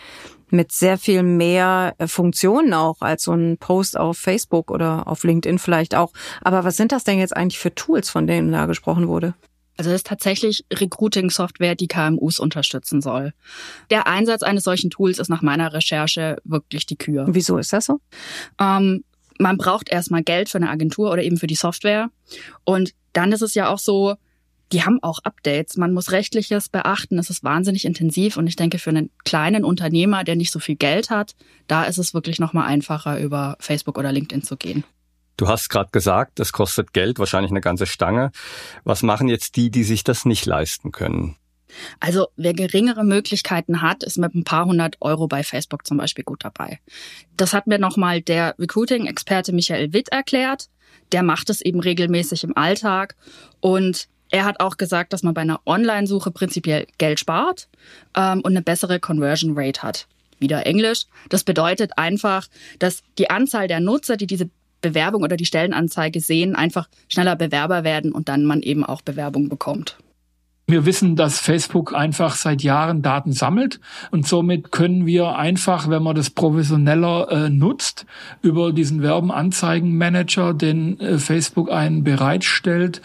mit 0.51 0.73
sehr 0.73 0.99
viel 0.99 1.23
mehr 1.23 1.95
äh, 1.99 2.07
Funktionen 2.07 2.73
auch 2.73 3.01
als 3.01 3.25
so 3.25 3.33
ein 3.33 3.59
Post 3.59 3.99
auf 3.99 4.19
Facebook 4.19 4.71
oder 4.71 5.07
auf 5.07 5.25
LinkedIn 5.25 5.59
vielleicht 5.59 5.95
auch. 5.95 6.13
Aber 6.43 6.65
was 6.65 6.77
sind 6.77 6.93
das 6.93 7.05
denn 7.05 7.19
jetzt 7.19 7.37
eigentlich 7.37 7.59
für 7.59 7.75
Tools, 7.75 8.11
von 8.11 8.27
denen 8.27 8.53
da 8.53 8.67
gesprochen 8.67 9.09
wurde? 9.09 9.35
Also 9.77 9.91
es 9.91 9.97
ist 9.97 10.07
tatsächlich 10.07 10.65
Recruiting-Software, 10.73 11.77
die 11.77 11.87
KMUs 11.87 12.41
unterstützen 12.41 13.01
soll. 13.01 13.33
Der 13.91 14.09
Einsatz 14.09 14.43
eines 14.43 14.65
solchen 14.65 14.91
Tools 14.91 15.19
ist 15.19 15.29
nach 15.29 15.43
meiner 15.43 15.73
Recherche 15.73 16.39
wirklich 16.45 16.85
die 16.85 16.97
Kür. 16.97 17.27
Wieso 17.29 17.59
ist 17.59 17.73
das 17.73 17.87
so? 17.87 18.01
Ähm, 18.61 19.05
man 19.39 19.57
braucht 19.57 19.89
erstmal 19.89 20.25
Geld 20.25 20.49
für 20.49 20.59
eine 20.59 20.71
Agentur 20.71 21.13
oder 21.13 21.23
eben 21.23 21.37
für 21.37 21.47
die 21.47 21.55
Software. 21.55 22.11
Und 22.65 22.93
dann 23.13 23.31
ist 23.31 23.43
es 23.43 23.55
ja 23.55 23.69
auch 23.69 23.79
so, 23.79 24.17
die 24.73 24.85
haben 24.85 25.03
auch 25.03 25.21
Updates. 25.21 25.77
Man 25.77 25.93
muss 25.93 26.13
rechtliches 26.13 26.69
beachten. 26.69 27.19
Es 27.19 27.31
ist 27.31 27.45
wahnsinnig 27.45 27.85
intensiv 27.85 28.37
und 28.37 28.47
ich 28.47 28.57
denke 28.57 28.79
für 28.79 28.91
einen 28.91 29.11
kleinen 29.25 29.65
Unternehmer, 29.65 30.25
der 30.25 30.37
nicht 30.37 30.53
so 30.53 30.59
viel 30.59 30.77
Geld 30.77 31.11
hat, 31.11 31.35
da 31.67 31.85
ist 31.85 31.99
es 31.99 32.15
wirklich 32.15 32.39
noch 32.39 32.53
mal 32.53 32.67
einfacher 32.67 33.19
über 33.19 33.57
Facebook 33.61 33.99
oder 33.99 34.13
LinkedIn 34.13 34.43
zu 34.43 34.57
gehen. 34.57 34.85
Du 35.37 35.47
hast 35.47 35.69
gerade 35.69 35.91
gesagt, 35.93 36.41
das 36.41 36.53
kostet 36.53 36.93
Geld, 36.93 37.19
wahrscheinlich 37.19 37.53
eine 37.53 37.61
ganze 37.61 37.87
Stange. 37.87 38.33
Was 38.85 39.03
machen 39.03 39.29
jetzt 39.29 39.57
die, 39.57 39.71
die 39.71 39.85
sich 39.85 40.03
das 40.03 40.25
nicht 40.25 40.47
leisten 40.47 40.91
können? 40.91 41.37
Also 42.01 42.29
wer 42.37 42.55
geringere 42.55 43.05
Möglichkeiten 43.05 43.83
hat, 43.83 44.03
ist 44.03 44.19
mit 44.19 44.35
ein 44.35 44.45
paar 44.45 44.65
hundert 44.65 44.97
Euro 45.01 45.29
bei 45.29 45.45
Facebook 45.45 45.87
zum 45.87 45.99
Beispiel 45.99 46.25
gut 46.25 46.45
dabei. 46.45 46.81
Das 47.37 47.53
hat 47.53 47.67
mir 47.67 47.79
nochmal 47.79 48.21
der 48.21 48.57
Recruiting-Experte 48.59 49.53
Michael 49.53 49.93
Witt 49.93 50.09
erklärt. 50.09 50.69
Der 51.13 51.23
macht 51.23 51.51
es 51.51 51.61
eben 51.61 51.81
regelmäßig 51.81 52.45
im 52.45 52.57
Alltag 52.57 53.15
und 53.61 54.09
er 54.31 54.45
hat 54.45 54.61
auch 54.61 54.77
gesagt, 54.77 55.13
dass 55.13 55.23
man 55.23 55.35
bei 55.35 55.41
einer 55.41 55.61
Online-Suche 55.67 56.31
prinzipiell 56.31 56.87
Geld 56.99 57.19
spart 57.19 57.69
ähm, 58.17 58.41
und 58.41 58.53
eine 58.53 58.63
bessere 58.63 59.01
Conversion 59.01 59.53
Rate 59.57 59.83
hat. 59.83 60.07
Wieder 60.39 60.67
Englisch. 60.67 61.07
Das 61.29 61.45
bedeutet 61.45 61.93
einfach, 61.97 62.47
dass 62.79 63.03
die 63.19 63.31
Anzahl 63.31 63.69
der 63.69 63.81
Nutzer, 63.81 64.17
die 64.17 64.27
diese 64.27 64.51
Bewerbung 64.81 65.23
oder 65.23 65.37
die 65.37 65.47
Stellenanzeige 65.47 66.21
sehen, 66.21 66.55
einfach 66.55 66.89
schneller 67.09 67.35
Bewerber 67.35 67.83
werden 67.83 68.13
und 68.13 68.29
dann 68.29 68.45
man 68.45 68.63
eben 68.63 68.85
auch 68.85 69.03
Bewerbung 69.03 69.49
bekommt. 69.49 69.99
Wir 70.71 70.85
wissen, 70.85 71.17
dass 71.17 71.41
Facebook 71.41 71.95
einfach 71.95 72.37
seit 72.37 72.63
Jahren 72.63 73.01
Daten 73.01 73.33
sammelt 73.33 73.81
und 74.11 74.29
somit 74.29 74.71
können 74.71 75.07
wir 75.07 75.37
einfach, 75.37 75.89
wenn 75.89 76.03
man 76.03 76.15
das 76.15 76.29
professioneller 76.29 77.29
äh, 77.31 77.49
nutzt, 77.49 78.05
über 78.43 78.73
diesen 78.73 79.01
Werbenanzeigenmanager, 79.01 80.53
den 80.53 81.01
äh, 81.01 81.17
Facebook 81.17 81.73
einen 81.73 82.05
bereitstellt, 82.05 83.01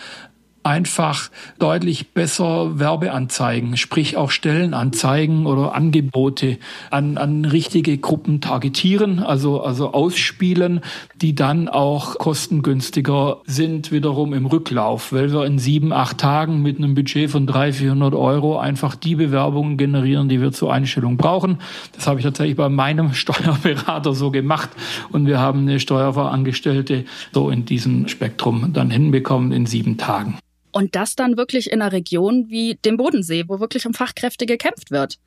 einfach 0.63 1.29
deutlich 1.59 2.13
besser 2.13 2.79
Werbeanzeigen, 2.79 3.77
sprich 3.77 4.17
auch 4.17 4.31
Stellenanzeigen 4.31 5.45
oder 5.45 5.75
Angebote 5.75 6.57
an, 6.89 7.17
an 7.17 7.45
richtige 7.45 7.97
Gruppen 7.97 8.41
targetieren, 8.41 9.19
also, 9.19 9.61
also 9.61 9.93
ausspielen, 9.93 10.81
die 11.21 11.35
dann 11.35 11.67
auch 11.67 12.17
kostengünstiger 12.17 13.41
sind 13.45 13.91
wiederum 13.91 14.33
im 14.33 14.45
Rücklauf, 14.45 15.11
weil 15.11 15.31
wir 15.31 15.45
in 15.45 15.59
sieben, 15.59 15.91
acht 15.91 16.17
Tagen 16.17 16.61
mit 16.61 16.77
einem 16.77 16.95
Budget 16.95 17.29
von 17.29 17.45
300, 17.45 17.75
400 17.75 18.15
Euro 18.15 18.57
einfach 18.57 18.95
die 18.95 19.15
Bewerbungen 19.15 19.77
generieren, 19.77 20.29
die 20.29 20.41
wir 20.41 20.51
zur 20.51 20.73
Einstellung 20.73 21.17
brauchen. 21.17 21.59
Das 21.93 22.07
habe 22.07 22.19
ich 22.19 22.25
tatsächlich 22.25 22.57
bei 22.57 22.69
meinem 22.69 23.13
Steuerberater 23.13 24.13
so 24.13 24.31
gemacht 24.31 24.69
und 25.11 25.27
wir 25.27 25.39
haben 25.39 25.61
eine 25.61 25.79
Steuerverangestellte 25.79 27.05
so 27.33 27.49
in 27.49 27.65
diesem 27.65 28.07
Spektrum 28.07 28.71
dann 28.73 28.89
hinbekommen 28.89 29.51
in 29.51 29.65
sieben 29.65 29.97
Tagen. 29.97 30.37
Und 30.73 30.95
das 30.95 31.15
dann 31.15 31.37
wirklich 31.37 31.71
in 31.71 31.81
einer 31.81 31.93
Region 31.93 32.49
wie 32.49 32.75
dem 32.83 32.97
Bodensee, 32.97 33.45
wo 33.47 33.61
wirklich 33.61 33.85
um 33.85 33.93
Fachkräfte 33.93 34.45
gekämpft 34.45 34.91
wird. 34.91 35.19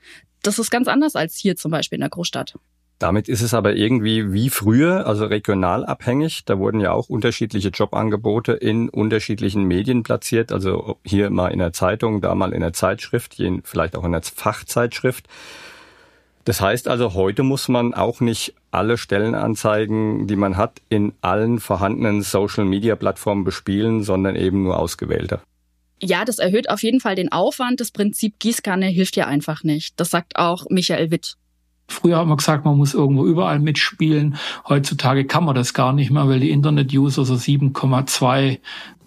Das 0.42 0.58
ist 0.58 0.70
ganz 0.70 0.88
anders 0.88 1.16
als 1.16 1.36
hier 1.36 1.56
zum 1.56 1.70
Beispiel 1.70 1.96
in 1.96 2.02
der 2.02 2.10
Großstadt. 2.10 2.56
Damit 2.98 3.28
ist 3.28 3.42
es 3.42 3.52
aber 3.52 3.76
irgendwie 3.76 4.32
wie 4.32 4.48
früher, 4.48 5.06
also 5.06 5.26
regional 5.26 5.84
abhängig. 5.84 6.46
Da 6.46 6.58
wurden 6.58 6.80
ja 6.80 6.92
auch 6.92 7.08
unterschiedliche 7.08 7.68
Jobangebote 7.68 8.52
in 8.52 8.88
unterschiedlichen 8.88 9.64
Medien 9.64 10.02
platziert. 10.02 10.50
Also 10.50 10.98
hier 11.04 11.30
mal 11.30 11.48
in 11.48 11.58
der 11.58 11.72
Zeitung, 11.72 12.22
da 12.22 12.34
mal 12.34 12.52
in 12.52 12.62
der 12.62 12.72
Zeitschrift, 12.72 13.40
vielleicht 13.64 13.96
auch 13.96 14.04
in 14.04 14.12
der 14.12 14.22
Fachzeitschrift. 14.22 15.28
Das 16.44 16.60
heißt 16.60 16.88
also, 16.88 17.12
heute 17.12 17.42
muss 17.42 17.68
man 17.68 17.92
auch 17.92 18.20
nicht 18.20 18.54
alle 18.76 18.99
Stellenanzeigen, 18.99 20.26
die 20.26 20.37
man 20.37 20.56
hat, 20.56 20.80
in 20.88 21.12
allen 21.23 21.59
vorhandenen 21.59 22.23
Social-Media-Plattformen 22.23 23.45
bespielen, 23.45 24.02
sondern 24.02 24.37
eben 24.37 24.62
nur 24.62 24.78
ausgewählte. 24.78 25.40
Ja, 26.02 26.26
das 26.26 26.38
erhöht 26.38 26.68
auf 26.68 26.83
jeden 26.83 27.00
Fall 27.00 27.14
den 27.14 27.33
Aufwand. 27.33 27.80
Das 27.80 27.90
Prinzip 27.90 28.38
Gießkanne 28.38 28.87
hilft 28.87 29.16
ja 29.16 29.26
einfach 29.26 29.64
nicht. 29.64 29.99
Das 29.99 30.11
sagt 30.11 30.37
auch 30.37 30.66
Michael 30.68 31.11
Witt. 31.11 31.37
Früher 31.88 32.16
haben 32.16 32.28
wir 32.28 32.37
gesagt, 32.37 32.64
man 32.64 32.76
muss 32.76 32.95
irgendwo 32.95 33.25
überall 33.26 33.61
mitspielen. 33.61 34.37
Heutzutage 34.68 35.25
kann 35.25 35.45
man 35.45 35.54
das 35.54 35.73
gar 35.73 35.92
nicht 35.92 36.11
mehr, 36.11 36.28
weil 36.28 36.40
die 36.40 36.50
Internet-User 36.50 37.25
so 37.25 37.35
7,2 37.35 38.42
äh, 38.42 38.59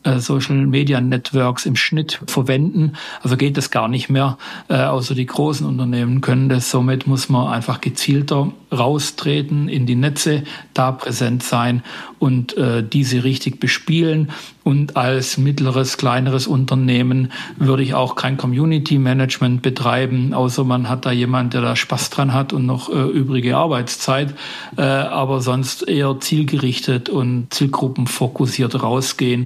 Social 0.06 0.66
Media 0.66 1.02
Networks 1.02 1.66
im 1.66 1.76
Schnitt 1.76 2.22
verwenden. 2.28 2.94
Also 3.22 3.38
geht 3.38 3.58
das 3.58 3.72
gar 3.72 3.88
nicht 3.88 4.10
mehr. 4.10 4.38
Äh, 4.70 4.84
außer 4.84 5.16
die 5.16 5.26
großen 5.26 5.66
Unternehmen 5.66 6.22
können 6.22 6.50
das. 6.50 6.72
Somit 6.72 7.08
muss 7.08 7.30
man 7.30 7.48
einfach 7.48 7.82
gezielter 7.82 8.52
raustreten 8.72 9.68
in 9.68 9.86
die 9.86 9.96
Netze, 9.96 10.44
da 10.74 10.92
präsent 10.92 11.44
sein 11.44 11.84
und 12.20 12.56
äh, 12.58 12.84
diese 12.84 13.24
richtig 13.24 13.60
bespielen. 13.60 14.32
Und 14.64 14.96
als 14.96 15.38
mittleres, 15.38 15.98
kleineres 15.98 16.46
Unternehmen 16.46 17.32
würde 17.58 17.82
ich 17.82 17.96
auch 17.96 18.16
kein 18.16 18.38
Community 18.38 19.00
Management 19.00 19.64
betreiben, 19.64 20.34
außer 20.34 20.64
man 20.64 20.90
hat 20.90 21.06
da 21.06 21.12
jemand, 21.12 21.54
der 21.54 21.62
da 21.62 21.76
Spaß 21.76 22.12
dran 22.12 22.34
hat 22.34 22.54
und 22.54 22.66
noch 22.66 22.90
äh, 22.90 22.94
übrige 22.94 23.58
Arbeitszeit. 23.58 24.36
Äh, 24.78 24.82
aber 24.82 25.42
sonst 25.42 25.88
eher 25.88 26.20
zielgerichtet 26.20 27.10
und 27.10 27.54
zielgruppenfokussiert 27.54 28.82
rausgehen. 28.82 29.46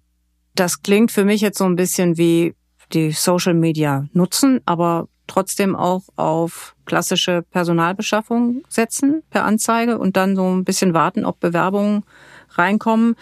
Das 0.56 0.84
klingt 0.84 1.12
für 1.12 1.26
mich 1.26 1.42
jetzt 1.42 1.58
so 1.58 1.66
ein 1.66 1.76
bisschen 1.76 2.18
wie 2.18 2.56
die 2.94 3.12
Social 3.12 3.54
Media 3.54 4.08
nutzen, 4.14 4.62
aber 4.66 5.08
trotzdem 5.28 5.76
auch 5.76 6.04
auf 6.16 6.76
klassische 6.86 7.44
Personalbeschaffung 7.50 8.64
setzen 8.70 9.24
per 9.30 9.46
Anzeige 9.46 9.98
und 9.98 10.18
dann 10.18 10.36
so 10.36 10.48
ein 10.50 10.64
bisschen 10.64 10.94
warten, 10.94 11.26
ob 11.26 11.40
Bewerbungen 11.40 12.04
reinkommen. 12.52 13.16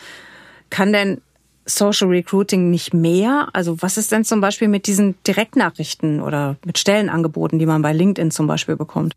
Kann 0.69 0.91
denn 0.91 1.21
Social 1.65 2.07
Recruiting 2.07 2.69
nicht 2.69 2.93
mehr? 2.93 3.49
Also 3.53 3.81
was 3.81 3.97
ist 3.97 4.11
denn 4.11 4.25
zum 4.25 4.41
Beispiel 4.41 4.67
mit 4.67 4.87
diesen 4.87 5.15
Direktnachrichten 5.23 6.21
oder 6.21 6.57
mit 6.65 6.79
Stellenangeboten, 6.79 7.59
die 7.59 7.65
man 7.65 7.81
bei 7.81 7.93
LinkedIn 7.93 8.31
zum 8.31 8.47
Beispiel 8.47 8.75
bekommt? 8.75 9.15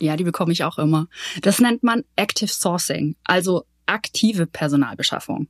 Ja, 0.00 0.16
die 0.16 0.24
bekomme 0.24 0.52
ich 0.52 0.64
auch 0.64 0.78
immer. 0.78 1.06
Das 1.42 1.60
nennt 1.60 1.82
man 1.82 2.02
Active 2.16 2.48
Sourcing. 2.48 3.16
Also 3.24 3.64
aktive 3.86 4.46
Personalbeschaffung. 4.46 5.48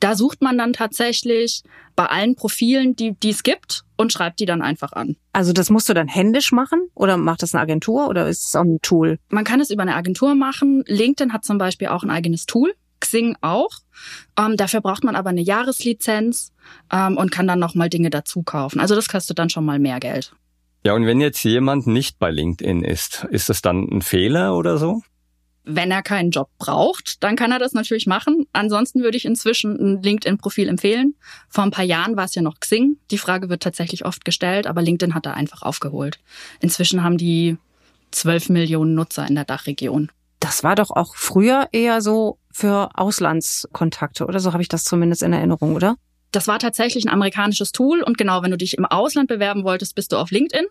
Da 0.00 0.14
sucht 0.14 0.42
man 0.42 0.58
dann 0.58 0.72
tatsächlich 0.72 1.62
bei 1.96 2.06
allen 2.06 2.36
Profilen, 2.36 2.96
die, 2.96 3.14
die 3.14 3.30
es 3.30 3.42
gibt 3.42 3.84
und 3.96 4.12
schreibt 4.12 4.40
die 4.40 4.46
dann 4.46 4.62
einfach 4.62 4.92
an. 4.92 5.16
Also 5.32 5.52
das 5.52 5.70
musst 5.70 5.88
du 5.88 5.94
dann 5.94 6.08
händisch 6.08 6.52
machen 6.52 6.88
oder 6.94 7.16
macht 7.16 7.42
das 7.42 7.54
eine 7.54 7.62
Agentur 7.62 8.08
oder 8.08 8.28
ist 8.28 8.48
es 8.48 8.56
auch 8.56 8.62
ein 8.62 8.80
Tool? 8.82 9.18
Man 9.28 9.44
kann 9.44 9.60
es 9.60 9.70
über 9.70 9.82
eine 9.82 9.94
Agentur 9.94 10.34
machen. 10.34 10.84
LinkedIn 10.86 11.32
hat 11.32 11.44
zum 11.44 11.58
Beispiel 11.58 11.88
auch 11.88 12.02
ein 12.02 12.10
eigenes 12.10 12.46
Tool. 12.46 12.72
Xing 13.00 13.36
auch. 13.40 13.70
Ähm, 14.38 14.56
dafür 14.56 14.80
braucht 14.80 15.02
man 15.04 15.16
aber 15.16 15.30
eine 15.30 15.40
Jahreslizenz 15.40 16.52
ähm, 16.92 17.16
und 17.16 17.32
kann 17.32 17.48
dann 17.48 17.58
nochmal 17.58 17.88
Dinge 17.88 18.10
dazu 18.10 18.42
kaufen. 18.42 18.80
Also 18.80 18.94
das 18.94 19.08
kostet 19.08 19.38
dann 19.38 19.50
schon 19.50 19.64
mal 19.64 19.78
mehr 19.78 19.98
Geld. 19.98 20.32
Ja, 20.84 20.94
und 20.94 21.06
wenn 21.06 21.20
jetzt 21.20 21.42
jemand 21.44 21.86
nicht 21.86 22.18
bei 22.18 22.30
LinkedIn 22.30 22.82
ist, 22.82 23.26
ist 23.30 23.48
das 23.48 23.62
dann 23.62 23.88
ein 23.88 24.02
Fehler 24.02 24.56
oder 24.56 24.78
so? 24.78 25.02
Wenn 25.64 25.90
er 25.90 26.02
keinen 26.02 26.30
Job 26.30 26.48
braucht, 26.58 27.22
dann 27.22 27.36
kann 27.36 27.52
er 27.52 27.58
das 27.58 27.72
natürlich 27.72 28.06
machen. 28.06 28.46
Ansonsten 28.52 29.02
würde 29.02 29.16
ich 29.16 29.24
inzwischen 29.24 29.76
ein 29.76 30.02
LinkedIn-Profil 30.02 30.68
empfehlen. 30.68 31.14
Vor 31.48 31.64
ein 31.64 31.70
paar 31.70 31.84
Jahren 31.84 32.16
war 32.16 32.24
es 32.24 32.34
ja 32.34 32.42
noch 32.42 32.58
Xing. 32.58 32.96
Die 33.10 33.18
Frage 33.18 33.48
wird 33.48 33.62
tatsächlich 33.62 34.04
oft 34.04 34.24
gestellt, 34.24 34.66
aber 34.66 34.82
LinkedIn 34.82 35.14
hat 35.14 35.26
da 35.26 35.32
einfach 35.32 35.62
aufgeholt. 35.62 36.18
Inzwischen 36.60 37.04
haben 37.04 37.16
die 37.16 37.58
12 38.10 38.48
Millionen 38.48 38.94
Nutzer 38.94 39.26
in 39.26 39.36
der 39.36 39.44
Dachregion. 39.44 40.10
Das 40.40 40.64
war 40.64 40.74
doch 40.74 40.90
auch 40.90 41.14
früher 41.14 41.68
eher 41.70 42.00
so 42.00 42.38
für 42.50 42.90
Auslandskontakte 42.94 44.26
oder 44.26 44.40
so 44.40 44.52
habe 44.52 44.62
ich 44.62 44.68
das 44.68 44.84
zumindest 44.84 45.22
in 45.22 45.32
Erinnerung, 45.32 45.76
oder? 45.76 45.96
Das 46.32 46.48
war 46.48 46.58
tatsächlich 46.58 47.04
ein 47.04 47.12
amerikanisches 47.12 47.72
Tool 47.72 48.02
und 48.02 48.18
genau, 48.18 48.42
wenn 48.42 48.50
du 48.50 48.56
dich 48.56 48.76
im 48.76 48.84
Ausland 48.84 49.28
bewerben 49.28 49.64
wolltest, 49.64 49.94
bist 49.94 50.12
du 50.12 50.16
auf 50.16 50.30
LinkedIn 50.30 50.66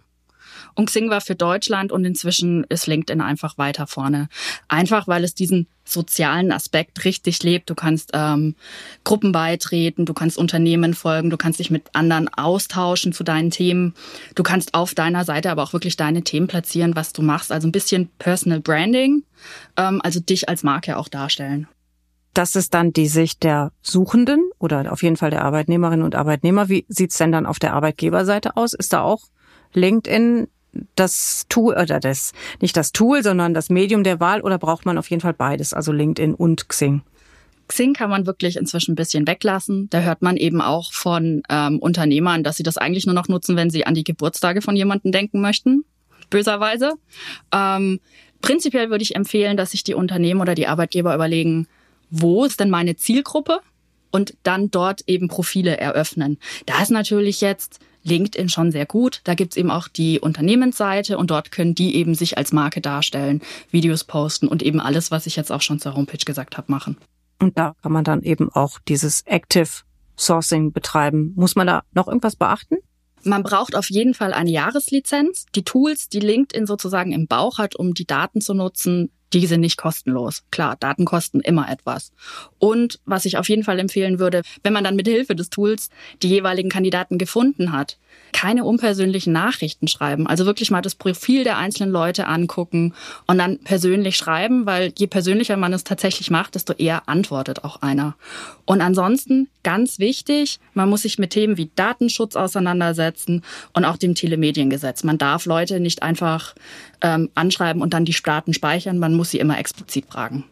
und 0.75 0.87
Xing 0.87 1.09
war 1.09 1.21
für 1.21 1.35
Deutschland 1.35 1.91
und 1.91 2.05
inzwischen 2.05 2.63
ist 2.65 2.87
LinkedIn 2.87 3.21
einfach 3.21 3.57
weiter 3.57 3.87
vorne. 3.87 4.29
Einfach 4.67 5.07
weil 5.07 5.23
es 5.23 5.33
diesen 5.33 5.67
sozialen 5.83 6.51
Aspekt 6.51 7.03
richtig 7.05 7.43
lebt. 7.43 7.69
Du 7.69 7.75
kannst 7.75 8.11
ähm, 8.13 8.55
Gruppen 9.03 9.31
beitreten, 9.31 10.05
du 10.05 10.13
kannst 10.13 10.37
Unternehmen 10.37 10.93
folgen, 10.93 11.29
du 11.29 11.37
kannst 11.37 11.59
dich 11.59 11.71
mit 11.71 11.93
anderen 11.93 12.27
austauschen 12.29 13.13
zu 13.13 13.23
deinen 13.23 13.51
Themen. 13.51 13.93
Du 14.35 14.43
kannst 14.43 14.73
auf 14.73 14.93
deiner 14.93 15.25
Seite 15.25 15.51
aber 15.51 15.63
auch 15.63 15.73
wirklich 15.73 15.97
deine 15.97 16.23
Themen 16.23 16.47
platzieren, 16.47 16.95
was 16.95 17.13
du 17.13 17.21
machst. 17.21 17.51
Also 17.51 17.67
ein 17.67 17.71
bisschen 17.71 18.09
Personal 18.19 18.61
Branding, 18.61 19.23
ähm, 19.77 20.01
also 20.03 20.19
dich 20.19 20.49
als 20.49 20.63
Marke 20.63 20.97
auch 20.97 21.07
darstellen. 21.07 21.67
Das 22.33 22.55
ist 22.55 22.73
dann 22.73 22.93
die 22.93 23.07
Sicht 23.07 23.43
der 23.43 23.73
Suchenden 23.81 24.51
oder 24.57 24.89
auf 24.91 25.03
jeden 25.03 25.17
Fall 25.17 25.31
der 25.31 25.43
Arbeitnehmerinnen 25.43 26.05
und 26.05 26.15
Arbeitnehmer. 26.15 26.69
Wie 26.69 26.85
sieht's 26.87 27.17
denn 27.17 27.33
dann 27.33 27.45
auf 27.45 27.59
der 27.59 27.73
Arbeitgeberseite 27.73 28.55
aus? 28.55 28.73
Ist 28.73 28.93
da 28.93 29.01
auch 29.01 29.23
LinkedIn 29.73 30.47
das 30.95 31.45
Tool 31.49 31.73
oder 31.73 31.99
das 31.99 32.33
nicht 32.61 32.77
das 32.77 32.91
Tool, 32.91 33.23
sondern 33.23 33.53
das 33.53 33.69
Medium 33.69 34.03
der 34.03 34.19
Wahl 34.19 34.41
oder 34.41 34.57
braucht 34.57 34.85
man 34.85 34.97
auf 34.97 35.09
jeden 35.09 35.21
Fall 35.21 35.33
beides, 35.33 35.73
also 35.73 35.91
LinkedIn 35.91 36.33
und 36.33 36.69
Xing? 36.69 37.01
Xing 37.67 37.93
kann 37.93 38.09
man 38.09 38.25
wirklich 38.25 38.57
inzwischen 38.57 38.93
ein 38.93 38.95
bisschen 38.95 39.27
weglassen. 39.27 39.89
Da 39.89 40.01
hört 40.01 40.21
man 40.21 40.35
eben 40.35 40.61
auch 40.61 40.91
von 40.91 41.41
ähm, 41.49 41.79
Unternehmern, 41.79 42.43
dass 42.43 42.57
sie 42.57 42.63
das 42.63 42.77
eigentlich 42.77 43.05
nur 43.05 43.15
noch 43.15 43.29
nutzen, 43.29 43.55
wenn 43.55 43.69
sie 43.69 43.85
an 43.85 43.95
die 43.95 44.03
Geburtstage 44.03 44.61
von 44.61 44.75
jemandem 44.75 45.11
denken 45.11 45.39
möchten, 45.39 45.85
böserweise. 46.29 46.93
Ähm, 47.53 48.01
prinzipiell 48.41 48.89
würde 48.89 49.03
ich 49.03 49.15
empfehlen, 49.15 49.55
dass 49.55 49.71
sich 49.71 49.83
die 49.83 49.93
Unternehmen 49.93 50.41
oder 50.41 50.53
die 50.53 50.67
Arbeitgeber 50.67 51.15
überlegen, 51.15 51.67
wo 52.09 52.43
ist 52.43 52.59
denn 52.59 52.69
meine 52.69 52.97
Zielgruppe 52.97 53.61
und 54.11 54.35
dann 54.43 54.69
dort 54.69 55.03
eben 55.07 55.29
Profile 55.29 55.77
eröffnen. 55.77 56.37
Da 56.65 56.81
ist 56.81 56.91
natürlich 56.91 57.39
jetzt 57.39 57.79
LinkedIn 58.03 58.49
schon 58.49 58.71
sehr 58.71 58.85
gut. 58.85 59.21
Da 59.23 59.35
gibt's 59.35 59.57
eben 59.57 59.71
auch 59.71 59.87
die 59.87 60.19
Unternehmensseite 60.19 61.17
und 61.17 61.31
dort 61.31 61.51
können 61.51 61.75
die 61.75 61.95
eben 61.95 62.15
sich 62.15 62.37
als 62.37 62.51
Marke 62.51 62.81
darstellen, 62.81 63.41
Videos 63.69 64.03
posten 64.03 64.47
und 64.47 64.63
eben 64.63 64.79
alles, 64.79 65.11
was 65.11 65.27
ich 65.27 65.35
jetzt 65.35 65.51
auch 65.51 65.61
schon 65.61 65.79
zur 65.79 65.95
Homepage 65.95 66.25
gesagt 66.25 66.57
habe, 66.57 66.71
machen. 66.71 66.97
Und 67.39 67.57
da 67.57 67.73
kann 67.81 67.91
man 67.91 68.03
dann 68.03 68.21
eben 68.21 68.51
auch 68.51 68.79
dieses 68.87 69.21
Active 69.25 69.69
Sourcing 70.17 70.71
betreiben. 70.71 71.33
Muss 71.35 71.55
man 71.55 71.67
da 71.67 71.83
noch 71.93 72.07
irgendwas 72.07 72.35
beachten? 72.35 72.77
Man 73.23 73.43
braucht 73.43 73.75
auf 73.75 73.89
jeden 73.89 74.13
Fall 74.13 74.33
eine 74.33 74.49
Jahreslizenz. 74.49 75.45
Die 75.55 75.63
Tools, 75.63 76.09
die 76.09 76.19
LinkedIn 76.19 76.65
sozusagen 76.65 77.11
im 77.11 77.27
Bauch 77.27 77.57
hat, 77.57 77.75
um 77.75 77.93
die 77.93 78.05
Daten 78.05 78.41
zu 78.41 78.53
nutzen, 78.53 79.11
die 79.33 79.47
sind 79.47 79.61
nicht 79.61 79.77
kostenlos. 79.77 80.43
Klar, 80.51 80.75
Daten 80.79 81.05
kosten 81.05 81.39
immer 81.39 81.69
etwas. 81.69 82.11
Und 82.59 82.99
was 83.05 83.25
ich 83.25 83.37
auf 83.37 83.49
jeden 83.49 83.63
Fall 83.63 83.79
empfehlen 83.79 84.19
würde, 84.19 84.41
wenn 84.63 84.73
man 84.73 84.83
dann 84.83 84.95
mit 84.95 85.07
Hilfe 85.07 85.35
des 85.35 85.49
Tools 85.49 85.89
die 86.21 86.29
jeweiligen 86.29 86.69
Kandidaten 86.69 87.17
gefunden 87.17 87.71
hat, 87.71 87.97
keine 88.33 88.63
unpersönlichen 88.63 89.33
Nachrichten 89.33 89.87
schreiben. 89.87 90.27
Also 90.27 90.45
wirklich 90.45 90.71
mal 90.71 90.81
das 90.81 90.95
Profil 90.95 91.43
der 91.43 91.57
einzelnen 91.57 91.91
Leute 91.91 92.27
angucken 92.27 92.93
und 93.27 93.37
dann 93.37 93.59
persönlich 93.59 94.17
schreiben, 94.17 94.65
weil 94.65 94.93
je 94.97 95.07
persönlicher 95.07 95.57
man 95.57 95.73
es 95.73 95.83
tatsächlich 95.83 96.29
macht, 96.31 96.55
desto 96.55 96.73
eher 96.73 97.07
antwortet 97.07 97.63
auch 97.63 97.81
einer. 97.81 98.15
Und 98.65 98.81
ansonsten 98.81 99.49
ganz 99.63 99.99
wichtig, 99.99 100.59
man 100.73 100.89
muss 100.89 101.03
sich 101.03 101.19
mit 101.19 101.31
Themen 101.31 101.57
wie 101.57 101.71
Datenschutz 101.75 102.35
auseinandersetzen 102.35 103.43
und 103.73 103.85
auch 103.85 103.97
dem 103.97 104.15
Telemediengesetz. 104.15 105.03
Man 105.03 105.17
darf 105.17 105.45
Leute 105.45 105.79
nicht 105.79 106.03
einfach 106.03 106.55
ähm, 107.01 107.29
anschreiben 107.35 107.81
und 107.81 107.93
dann 107.93 108.05
die 108.05 108.15
Daten 108.23 108.53
speichern, 108.53 108.99
man 108.99 109.13
muss 109.13 109.31
sie 109.31 109.39
immer 109.39 109.57
explizit 109.57 110.05
fragen. 110.05 110.45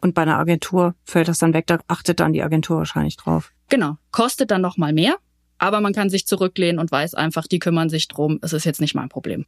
Und 0.00 0.14
bei 0.14 0.22
einer 0.22 0.38
Agentur 0.38 0.94
fällt 1.04 1.28
das 1.28 1.38
dann 1.38 1.54
weg, 1.54 1.66
da 1.66 1.80
achtet 1.88 2.20
dann 2.20 2.32
die 2.32 2.42
Agentur 2.42 2.78
wahrscheinlich 2.78 3.16
drauf. 3.16 3.52
Genau, 3.68 3.96
kostet 4.12 4.50
dann 4.50 4.62
noch 4.62 4.76
mal 4.76 4.92
mehr, 4.92 5.16
aber 5.58 5.80
man 5.80 5.92
kann 5.92 6.08
sich 6.10 6.26
zurücklehnen 6.26 6.78
und 6.78 6.90
weiß 6.90 7.14
einfach, 7.14 7.46
die 7.46 7.58
kümmern 7.58 7.90
sich 7.90 8.08
drum. 8.08 8.38
Es 8.42 8.52
ist 8.52 8.64
jetzt 8.64 8.80
nicht 8.80 8.94
mein 8.94 9.08
Problem. 9.08 9.44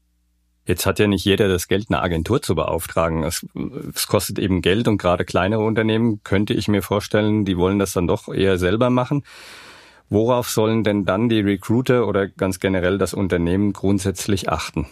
Jetzt 0.66 0.86
hat 0.86 0.98
ja 0.98 1.06
nicht 1.06 1.24
jeder 1.24 1.48
das 1.48 1.68
Geld, 1.68 1.86
eine 1.88 2.02
Agentur 2.02 2.42
zu 2.42 2.54
beauftragen. 2.54 3.24
Es, 3.24 3.46
es, 3.94 4.06
kostet 4.06 4.38
eben 4.38 4.62
Geld 4.62 4.88
und 4.88 4.98
gerade 4.98 5.24
kleinere 5.24 5.64
Unternehmen 5.64 6.20
könnte 6.22 6.54
ich 6.54 6.68
mir 6.68 6.82
vorstellen, 6.82 7.44
die 7.44 7.56
wollen 7.56 7.78
das 7.78 7.92
dann 7.92 8.06
doch 8.06 8.28
eher 8.28 8.58
selber 8.58 8.90
machen. 8.90 9.24
Worauf 10.10 10.50
sollen 10.50 10.84
denn 10.84 11.04
dann 11.04 11.28
die 11.28 11.40
Recruiter 11.40 12.06
oder 12.06 12.28
ganz 12.28 12.60
generell 12.60 12.98
das 12.98 13.14
Unternehmen 13.14 13.72
grundsätzlich 13.72 14.48
achten? 14.48 14.86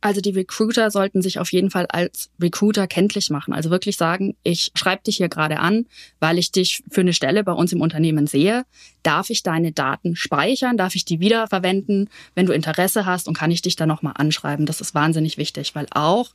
Also 0.00 0.20
die 0.20 0.30
Recruiter 0.30 0.92
sollten 0.92 1.22
sich 1.22 1.40
auf 1.40 1.50
jeden 1.50 1.70
Fall 1.70 1.86
als 1.86 2.30
Recruiter 2.40 2.86
kenntlich 2.86 3.30
machen. 3.30 3.52
Also 3.52 3.70
wirklich 3.70 3.96
sagen, 3.96 4.36
ich 4.44 4.70
schreibe 4.76 5.02
dich 5.02 5.16
hier 5.16 5.28
gerade 5.28 5.58
an, 5.58 5.86
weil 6.20 6.38
ich 6.38 6.52
dich 6.52 6.84
für 6.88 7.00
eine 7.00 7.12
Stelle 7.12 7.42
bei 7.42 7.52
uns 7.52 7.72
im 7.72 7.80
Unternehmen 7.80 8.28
sehe. 8.28 8.64
Darf 9.02 9.28
ich 9.28 9.42
deine 9.42 9.72
Daten 9.72 10.14
speichern? 10.14 10.76
Darf 10.76 10.94
ich 10.94 11.04
die 11.04 11.18
wiederverwenden, 11.18 12.10
wenn 12.36 12.46
du 12.46 12.52
Interesse 12.52 13.06
hast? 13.06 13.26
Und 13.26 13.36
kann 13.36 13.50
ich 13.50 13.60
dich 13.60 13.74
dann 13.74 13.88
nochmal 13.88 14.14
anschreiben? 14.16 14.66
Das 14.66 14.80
ist 14.80 14.94
wahnsinnig 14.94 15.36
wichtig, 15.36 15.74
weil 15.74 15.86
auch 15.90 16.30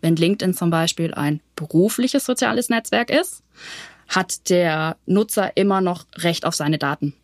wenn 0.00 0.14
LinkedIn 0.14 0.54
zum 0.54 0.70
Beispiel 0.70 1.12
ein 1.12 1.40
berufliches 1.56 2.24
soziales 2.24 2.68
Netzwerk 2.68 3.10
ist, 3.10 3.42
hat 4.06 4.48
der 4.48 4.96
Nutzer 5.06 5.56
immer 5.56 5.80
noch 5.80 6.06
Recht 6.14 6.46
auf 6.46 6.54
seine 6.54 6.78
Daten. 6.78 7.14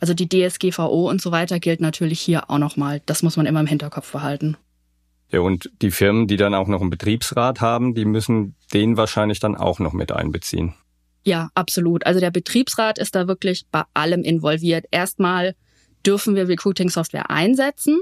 Also 0.00 0.14
die 0.14 0.28
DSGVO 0.28 1.10
und 1.10 1.20
so 1.20 1.32
weiter 1.32 1.60
gilt 1.60 1.80
natürlich 1.80 2.20
hier 2.20 2.48
auch 2.50 2.58
nochmal. 2.58 3.02
Das 3.04 3.22
muss 3.22 3.36
man 3.36 3.44
immer 3.44 3.60
im 3.60 3.66
Hinterkopf 3.66 4.10
behalten. 4.10 4.56
Ja, 5.30 5.40
und 5.40 5.70
die 5.82 5.90
Firmen, 5.90 6.26
die 6.26 6.36
dann 6.36 6.54
auch 6.54 6.68
noch 6.68 6.80
einen 6.80 6.90
Betriebsrat 6.90 7.60
haben, 7.60 7.94
die 7.94 8.04
müssen 8.04 8.54
den 8.72 8.96
wahrscheinlich 8.96 9.40
dann 9.40 9.56
auch 9.56 9.78
noch 9.78 9.92
mit 9.92 10.12
einbeziehen. 10.12 10.74
Ja, 11.24 11.50
absolut. 11.54 12.06
Also 12.06 12.20
der 12.20 12.30
Betriebsrat 12.30 12.98
ist 12.98 13.14
da 13.14 13.28
wirklich 13.28 13.66
bei 13.70 13.82
allem 13.92 14.22
involviert. 14.22 14.86
Erstmal 14.90 15.54
dürfen 16.06 16.34
wir 16.34 16.48
Recruiting-Software 16.48 17.30
einsetzen. 17.30 18.00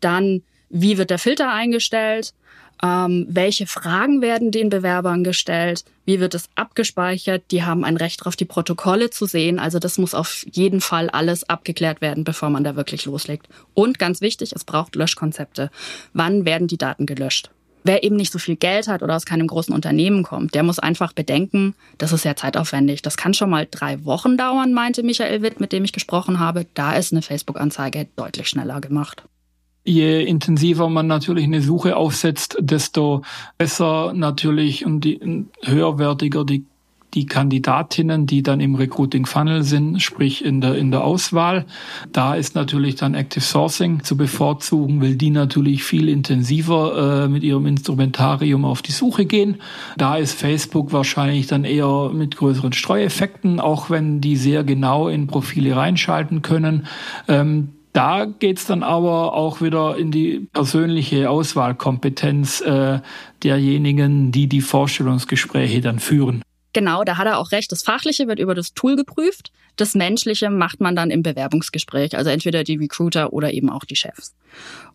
Dann 0.00 0.42
wie 0.68 0.98
wird 0.98 1.10
der 1.10 1.18
Filter 1.18 1.52
eingestellt, 1.52 2.34
ähm, 2.82 3.26
welche 3.28 3.66
Fragen 3.66 4.20
werden 4.20 4.50
den 4.50 4.68
Bewerbern 4.68 5.24
gestellt, 5.24 5.84
wie 6.04 6.20
wird 6.20 6.34
es 6.34 6.48
abgespeichert, 6.54 7.44
die 7.50 7.62
haben 7.62 7.84
ein 7.84 7.96
Recht 7.96 8.20
darauf, 8.20 8.36
die 8.36 8.44
Protokolle 8.44 9.10
zu 9.10 9.26
sehen. 9.26 9.58
Also 9.58 9.78
das 9.78 9.98
muss 9.98 10.14
auf 10.14 10.44
jeden 10.50 10.80
Fall 10.80 11.08
alles 11.10 11.48
abgeklärt 11.48 12.00
werden, 12.00 12.24
bevor 12.24 12.50
man 12.50 12.64
da 12.64 12.76
wirklich 12.76 13.06
loslegt. 13.06 13.48
Und 13.74 13.98
ganz 13.98 14.20
wichtig, 14.20 14.52
es 14.54 14.64
braucht 14.64 14.94
Löschkonzepte. 14.94 15.70
Wann 16.12 16.44
werden 16.44 16.68
die 16.68 16.78
Daten 16.78 17.06
gelöscht? 17.06 17.50
Wer 17.82 18.02
eben 18.02 18.16
nicht 18.16 18.32
so 18.32 18.40
viel 18.40 18.56
Geld 18.56 18.88
hat 18.88 19.04
oder 19.04 19.14
aus 19.14 19.26
keinem 19.26 19.46
großen 19.46 19.72
Unternehmen 19.72 20.24
kommt, 20.24 20.56
der 20.56 20.64
muss 20.64 20.80
einfach 20.80 21.12
bedenken, 21.12 21.76
das 21.98 22.12
ist 22.12 22.22
sehr 22.22 22.34
zeitaufwendig. 22.34 23.00
Das 23.00 23.16
kann 23.16 23.32
schon 23.32 23.48
mal 23.48 23.68
drei 23.70 24.04
Wochen 24.04 24.36
dauern, 24.36 24.72
meinte 24.72 25.04
Michael 25.04 25.40
Witt, 25.40 25.60
mit 25.60 25.72
dem 25.72 25.84
ich 25.84 25.92
gesprochen 25.92 26.40
habe. 26.40 26.66
Da 26.74 26.96
ist 26.96 27.12
eine 27.12 27.22
Facebook-Anzeige 27.22 28.08
deutlich 28.16 28.48
schneller 28.48 28.80
gemacht. 28.80 29.22
Je 29.86 30.24
intensiver 30.24 30.88
man 30.88 31.06
natürlich 31.06 31.44
eine 31.44 31.62
Suche 31.62 31.96
aufsetzt, 31.96 32.56
desto 32.60 33.22
besser 33.56 34.12
natürlich 34.14 34.84
und 34.84 35.02
die, 35.02 35.46
höherwertiger 35.62 36.44
die 36.44 36.64
die 37.16 37.26
Kandidatinnen, 37.26 38.26
die 38.26 38.42
dann 38.42 38.60
im 38.60 38.74
Recruiting 38.74 39.24
Funnel 39.24 39.62
sind, 39.62 40.02
sprich 40.02 40.44
in 40.44 40.60
der, 40.60 40.74
in 40.74 40.90
der 40.90 41.02
Auswahl. 41.02 41.64
Da 42.12 42.34
ist 42.34 42.54
natürlich 42.54 42.96
dann 42.96 43.14
Active 43.14 43.42
Sourcing 43.42 44.02
zu 44.02 44.16
bevorzugen, 44.16 45.00
weil 45.00 45.16
die 45.16 45.30
natürlich 45.30 45.82
viel 45.82 46.10
intensiver 46.10 47.24
äh, 47.24 47.28
mit 47.28 47.42
ihrem 47.42 47.66
Instrumentarium 47.66 48.66
auf 48.66 48.82
die 48.82 48.92
Suche 48.92 49.24
gehen. 49.24 49.56
Da 49.96 50.16
ist 50.16 50.38
Facebook 50.38 50.92
wahrscheinlich 50.92 51.46
dann 51.46 51.64
eher 51.64 52.10
mit 52.12 52.36
größeren 52.36 52.74
Streueffekten, 52.74 53.60
auch 53.60 53.88
wenn 53.88 54.20
die 54.20 54.36
sehr 54.36 54.62
genau 54.62 55.08
in 55.08 55.26
Profile 55.26 55.74
reinschalten 55.74 56.42
können. 56.42 56.86
Ähm, 57.28 57.70
da 57.96 58.26
geht's 58.26 58.66
dann 58.66 58.82
aber 58.82 59.32
auch 59.32 59.62
wieder 59.62 59.96
in 59.96 60.10
die 60.10 60.48
persönliche 60.52 61.30
Auswahlkompetenz 61.30 62.60
äh, 62.60 63.00
derjenigen, 63.42 64.32
die 64.32 64.48
die 64.48 64.60
Vorstellungsgespräche 64.60 65.80
dann 65.80 65.98
führen. 65.98 66.42
Genau, 66.74 67.04
da 67.04 67.16
hat 67.16 67.26
er 67.26 67.38
auch 67.38 67.52
recht. 67.52 67.72
Das 67.72 67.82
Fachliche 67.82 68.28
wird 68.28 68.38
über 68.38 68.54
das 68.54 68.74
Tool 68.74 68.96
geprüft. 68.96 69.50
Das 69.76 69.94
Menschliche 69.94 70.50
macht 70.50 70.78
man 70.78 70.94
dann 70.94 71.10
im 71.10 71.22
Bewerbungsgespräch, 71.22 72.18
also 72.18 72.28
entweder 72.28 72.64
die 72.64 72.76
Recruiter 72.76 73.32
oder 73.32 73.54
eben 73.54 73.70
auch 73.70 73.84
die 73.84 73.96
Chefs. 73.96 74.34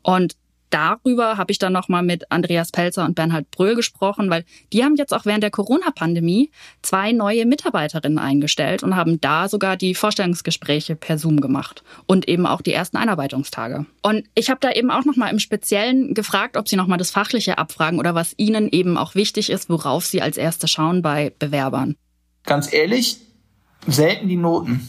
Und 0.03 0.35
darüber 0.71 1.37
habe 1.37 1.51
ich 1.51 1.59
dann 1.59 1.73
nochmal 1.73 2.03
mit 2.03 2.31
Andreas 2.31 2.71
Pelzer 2.71 3.05
und 3.05 3.15
Bernhard 3.15 3.51
Bröhl 3.51 3.75
gesprochen, 3.75 4.29
weil 4.29 4.45
die 4.73 4.83
haben 4.83 4.95
jetzt 4.95 5.13
auch 5.13 5.25
während 5.25 5.43
der 5.43 5.51
Corona-Pandemie 5.51 6.51
zwei 6.81 7.11
neue 7.11 7.45
Mitarbeiterinnen 7.45 8.17
eingestellt 8.17 8.81
und 8.81 8.95
haben 8.95 9.21
da 9.21 9.47
sogar 9.47 9.77
die 9.77 9.93
Vorstellungsgespräche 9.95 10.95
per 10.95 11.17
Zoom 11.17 11.41
gemacht 11.41 11.83
und 12.07 12.27
eben 12.27 12.45
auch 12.45 12.61
die 12.61 12.73
ersten 12.73 12.97
Einarbeitungstage. 12.97 13.85
Und 14.01 14.25
ich 14.33 14.49
habe 14.49 14.59
da 14.59 14.71
eben 14.71 14.89
auch 14.89 15.05
nochmal 15.05 15.31
im 15.31 15.39
Speziellen 15.39 16.13
gefragt, 16.13 16.57
ob 16.57 16.67
sie 16.67 16.75
nochmal 16.75 16.97
das 16.97 17.11
Fachliche 17.11 17.57
abfragen 17.57 17.99
oder 17.99 18.15
was 18.15 18.33
ihnen 18.37 18.69
eben 18.69 18.97
auch 18.97 19.15
wichtig 19.15 19.49
ist, 19.49 19.69
worauf 19.69 20.05
sie 20.05 20.21
als 20.21 20.37
Erste 20.37 20.67
schauen 20.67 21.01
bei 21.01 21.33
Bewerbern. 21.37 21.95
Ganz 22.43 22.73
ehrlich, 22.73 23.17
selten 23.87 24.27
die 24.27 24.37
Noten. 24.37 24.87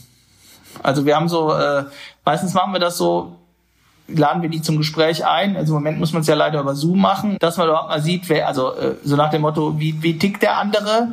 Also 0.83 1.05
wir 1.05 1.17
haben 1.17 1.29
so, 1.29 1.53
äh, 1.53 1.85
meistens 2.25 2.55
machen 2.55 2.73
wir 2.73 2.81
das 2.81 2.97
so, 2.97 3.37
laden 4.09 4.43
wir 4.43 4.49
die 4.49 4.63
zum 4.63 4.77
Gespräch 4.77 5.27
ein. 5.27 5.57
Also 5.57 5.73
im 5.73 5.83
Moment 5.83 5.99
muss 5.99 6.13
man 6.13 6.23
es 6.23 6.29
ja 6.29 6.35
leider 6.35 6.61
über 6.61 6.75
Zoom 6.75 7.01
machen, 7.01 7.37
dass 7.41 7.57
man 7.57 7.69
überhaupt 7.69 7.89
mal 7.89 8.01
sieht, 8.01 8.29
wer, 8.29 8.47
also 8.47 8.75
äh, 8.75 8.95
so 9.05 9.17
nach 9.17 9.31
dem 9.31 9.43
Motto, 9.43 9.79
wie, 9.79 10.03
wie 10.03 10.19
tickt 10.19 10.43
der 10.43 10.59
andere? 10.59 11.13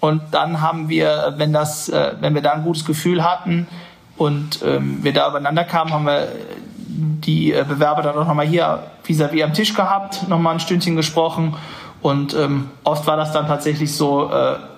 Und 0.00 0.22
dann 0.32 0.60
haben 0.60 0.88
wir, 0.88 1.34
wenn 1.36 1.52
das, 1.52 1.88
äh, 1.88 2.14
wenn 2.20 2.34
wir 2.34 2.42
da 2.42 2.52
ein 2.52 2.64
gutes 2.64 2.84
Gefühl 2.84 3.24
hatten 3.24 3.66
und 4.16 4.60
ähm, 4.64 4.98
wir 5.02 5.12
da 5.12 5.28
übereinander 5.28 5.64
kamen, 5.64 5.92
haben 5.92 6.06
wir 6.06 6.28
die 6.76 7.52
äh, 7.52 7.64
Bewerber 7.66 8.02
dann 8.02 8.16
auch 8.16 8.26
nochmal 8.26 8.46
hier 8.46 8.82
vis-à-vis 9.04 9.40
-vis 9.40 9.44
am 9.44 9.54
Tisch 9.54 9.74
gehabt, 9.74 10.28
nochmal 10.28 10.54
ein 10.54 10.60
Stündchen 10.60 10.96
gesprochen. 10.96 11.56
Und 12.02 12.34
ähm, 12.34 12.70
oft 12.84 13.06
war 13.06 13.16
das 13.16 13.32
dann 13.32 13.46
tatsächlich 13.46 13.96
so, 13.96 14.30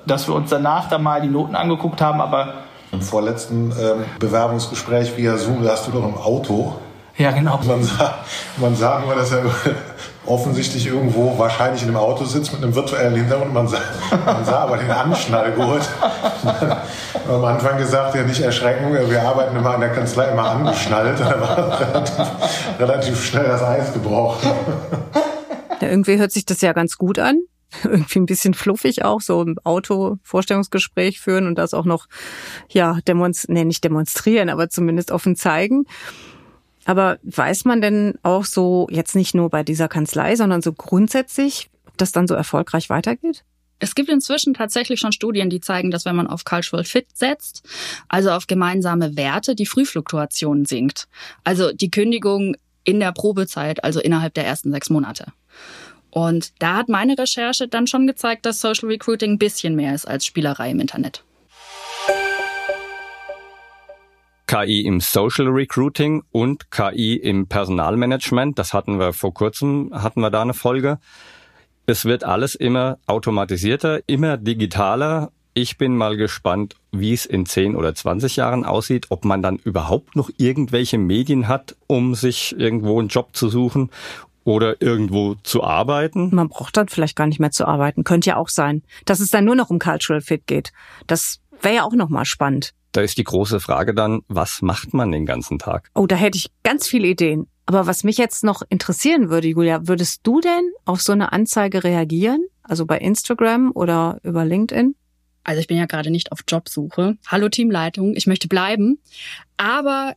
dass 0.07 0.29
wir 0.29 0.35
uns 0.37 0.49
danach 0.49 0.89
dann 0.89 1.03
mal 1.03 1.21
die 1.21 1.27
Noten 1.27 1.57
angeguckt 1.57 2.01
haben, 2.01 2.21
aber 2.21 2.55
im 2.93 3.03
vorletzten 3.03 3.73
ähm, 3.73 4.05
Bewerbungsgespräch 4.21 5.17
via 5.17 5.37
Zoom 5.37 5.65
saßt 5.65 5.89
du 5.89 5.91
doch 5.91 6.05
im 6.05 6.15
Auto. 6.15 6.77
Ja, 7.19 7.31
genau. 7.31 7.61
Man 7.65 7.83
sah, 7.83 8.25
man 8.59 8.77
sah 8.77 9.01
nur, 9.01 9.15
dass 9.15 9.33
er 9.33 9.45
offensichtlich 10.27 10.87
irgendwo 10.87 11.39
wahrscheinlich 11.39 11.83
in 11.83 11.89
einem 11.89 11.97
Auto 11.97 12.25
sitzt 12.25 12.53
mit 12.53 12.63
einem 12.63 12.75
virtuellen 12.75 13.15
Hintergrund. 13.15 13.55
Man 13.55 13.69
sah, 13.69 13.81
man 14.25 14.45
sah 14.45 14.59
aber 14.61 14.77
den 14.77 14.91
Anschnallgurt. 14.91 15.89
am 17.29 17.45
Anfang 17.45 17.79
gesagt, 17.79 18.15
ja 18.15 18.23
nicht 18.23 18.41
erschrecken, 18.41 18.93
wir 18.93 19.23
arbeiten 19.23 19.57
immer 19.57 19.75
an 19.75 19.81
der 19.81 19.93
Kanzlei 19.93 20.29
immer 20.29 20.51
angeschnallt. 20.51 21.19
Da 21.27 21.41
war 21.41 21.81
relativ, 21.81 22.79
relativ 22.79 23.25
schnell 23.25 23.47
das 23.47 23.63
Eis 23.63 23.93
gebrochen. 23.93 24.51
Ja, 25.81 25.89
irgendwie 25.89 26.19
hört 26.19 26.33
sich 26.33 26.45
das 26.45 26.61
ja 26.61 26.73
ganz 26.73 26.97
gut 26.97 27.19
an. 27.19 27.41
Irgendwie 27.83 28.21
ein 28.21 28.27
bisschen 28.27 28.55
fluffig 28.55 29.05
auch, 29.05 29.21
so 29.21 29.43
im 29.43 29.57
Auto 29.65 30.19
Vorstellungsgespräch 30.23 31.21
führen 31.21 31.47
und 31.47 31.57
das 31.57 31.75
auch 31.75 31.85
noch, 31.85 32.07
ja, 32.69 32.99
demonstrieren, 33.09 33.55
nee, 33.55 33.65
nicht 33.65 33.83
demonstrieren, 33.83 34.49
aber 34.51 34.69
zumindest 34.69 35.11
offen 35.11 35.37
zeigen. 35.37 35.85
Aber 36.87 37.19
weiß 37.25 37.65
man 37.65 37.83
denn 37.83 38.15
auch 38.23 38.45
so, 38.45 38.87
jetzt 38.91 39.17
nicht 39.17 39.35
nur 39.35 39.51
bei 39.51 39.65
dieser 39.65 39.89
Kanzlei, 39.89 40.37
sondern 40.37 40.63
so 40.63 40.73
grundsätzlich, 40.73 41.69
ob 41.87 41.99
das 41.99 42.13
dann 42.13 42.29
so 42.29 42.35
erfolgreich 42.35 42.89
weitergeht? 42.89 43.45
Es 43.79 43.95
gibt 43.95 44.09
inzwischen 44.09 44.55
tatsächlich 44.55 45.01
schon 45.01 45.13
Studien, 45.13 45.51
die 45.51 45.61
zeigen, 45.61 45.91
dass 45.91 46.07
wenn 46.07 46.17
man 46.17 46.29
auf 46.29 46.45
Cultural 46.45 46.85
Fit 46.85 47.09
setzt, 47.13 47.63
also 48.09 48.31
auf 48.31 48.47
gemeinsame 48.47 49.17
Werte, 49.17 49.55
die 49.55 49.67
Frühfluktuation 49.67 50.65
sinkt. 50.65 51.09
Also 51.45 51.73
die 51.73 51.91
Kündigung 51.91 52.57
in 52.85 53.01
der 53.01 53.13
Probezeit, 53.13 53.85
also 53.85 54.01
innerhalb 54.01 54.33
der 54.35 54.47
ersten 54.47 54.71
sechs 54.71 54.89
Monate. 54.89 55.27
Und 56.11 56.53
da 56.63 56.77
hat 56.77 56.89
meine 56.89 57.19
Recherche 57.19 57.69
dann 57.69 57.87
schon 57.87 58.07
gezeigt, 58.07 58.47
dass 58.47 58.61
Social 58.61 58.89
Recruiting 58.89 59.33
ein 59.33 59.39
bisschen 59.39 59.75
mehr 59.75 59.95
ist 59.95 60.09
als 60.09 60.25
Spielerei 60.25 60.71
im 60.71 60.81
Internet. 60.81 61.26
KI 64.47 64.83
im 64.83 65.01
Social 65.01 65.49
Recruiting 65.49 66.23
und 66.31 66.71
KI 66.71 67.17
im 67.17 67.49
Personalmanagement. 67.49 68.59
Das 68.59 68.73
hatten 68.73 68.99
wir 68.99 69.13
vor 69.13 69.35
kurzem, 69.35 69.91
hatten 69.93 70.21
wir 70.21 70.31
da 70.31 70.43
eine 70.43 70.55
Folge. 70.55 70.99
Es 71.87 72.05
wird 72.05 72.25
alles 72.25 72.55
immer 72.55 72.99
automatisierter, 73.07 74.01
immer 74.07 74.37
digitaler. 74.37 75.33
Ich 75.55 75.79
bin 75.79 75.97
mal 75.97 76.17
gespannt, 76.17 76.77
wie 76.93 77.13
es 77.13 77.27
in 77.27 77.47
10 77.47 77.75
oder 77.75 77.95
20 77.95 78.37
Jahren 78.37 78.65
aussieht, 78.65 79.07
ob 79.11 79.25
man 79.25 79.43
dann 79.43 79.57
überhaupt 79.57 80.15
noch 80.15 80.31
irgendwelche 80.37 80.99
Medien 80.99 81.49
hat, 81.49 81.77
um 81.87 82.15
sich 82.15 82.55
irgendwo 82.59 83.01
einen 83.01 83.09
Job 83.09 83.35
zu 83.35 83.49
suchen 83.49 83.91
oder 84.45 84.81
irgendwo 84.81 85.35
zu 85.43 85.65
arbeiten. 85.65 86.33
Man 86.33 86.49
braucht 86.49 86.77
dann 86.77 86.89
vielleicht 86.89 87.17
gar 87.17 87.27
nicht 87.27 87.41
mehr 87.41 87.51
zu 87.51 87.67
arbeiten. 87.67 88.05
Könnte 88.05 88.31
ja 88.31 88.37
auch 88.37 88.49
sein, 88.49 88.83
dass 89.07 89.19
es 89.19 89.31
dann 89.31 89.45
nur 89.45 89.57
noch 89.57 89.71
um 89.71 89.81
Cultural 89.81 90.21
Fit 90.21 90.47
geht. 90.47 90.73
Das 91.09 91.41
wäre 91.63 91.77
ja 91.77 91.83
auch 91.85 91.95
nochmal 91.95 92.27
spannend. 92.27 92.73
Da 92.97 93.03
ist 93.03 93.19
die 93.19 93.25
große 93.25 93.61
Frage 93.61 93.93
dann, 93.93 94.23
was 94.27 94.63
macht 94.63 94.95
man 94.95 95.13
den 95.13 95.27
ganzen 95.27 95.59
Tag? 95.59 95.91
Oh, 95.95 96.07
da 96.07 96.17
hätte 96.17 96.39
ich 96.39 96.51
ganz 96.63 96.89
viele 96.89 97.09
Ideen. 97.09 97.47
Aber 97.67 97.87
was 97.87 98.05
mich 98.05 98.17
jetzt 98.17 98.43
noch 98.43 98.63
interessieren 98.71 99.29
würde, 99.29 99.49
Julia, 99.49 99.87
würdest 99.87 100.21
du 100.23 100.41
denn 100.41 100.71
auf 100.87 101.03
so 101.03 101.13
eine 101.13 101.31
Anzeige 101.31 101.85
reagieren? 101.85 102.47
Also 102.63 102.87
bei 102.87 102.97
Instagram 102.97 103.71
oder 103.75 104.19
über 104.23 104.47
LinkedIn? 104.47 104.95
Also 105.45 105.61
ich 105.61 105.67
bin 105.67 105.77
ja 105.77 105.85
gerade 105.85 106.11
nicht 106.11 106.33
auf 106.33 106.39
Jobsuche. 106.49 107.19
Hallo 107.27 107.51
Teamleitung, 107.51 108.17
ich 108.17 108.27
möchte 108.27 108.49
bleiben. 108.49 108.99
Aber 109.59 110.15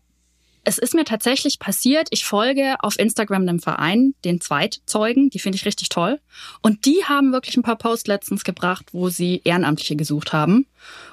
es 0.63 0.77
ist 0.77 0.93
mir 0.93 1.05
tatsächlich 1.05 1.59
passiert, 1.59 2.07
ich 2.11 2.25
folge 2.25 2.75
auf 2.79 2.99
Instagram 2.99 3.43
einem 3.43 3.59
Verein, 3.59 4.13
den 4.25 4.41
Zweitzeugen, 4.41 5.29
die 5.29 5.39
finde 5.39 5.57
ich 5.57 5.65
richtig 5.65 5.89
toll. 5.89 6.19
Und 6.61 6.85
die 6.85 7.03
haben 7.05 7.31
wirklich 7.31 7.57
ein 7.57 7.63
paar 7.63 7.77
Posts 7.77 8.07
letztens 8.07 8.43
gebracht, 8.43 8.87
wo 8.91 9.09
sie 9.09 9.41
Ehrenamtliche 9.43 9.95
gesucht 9.95 10.33
haben. 10.33 10.67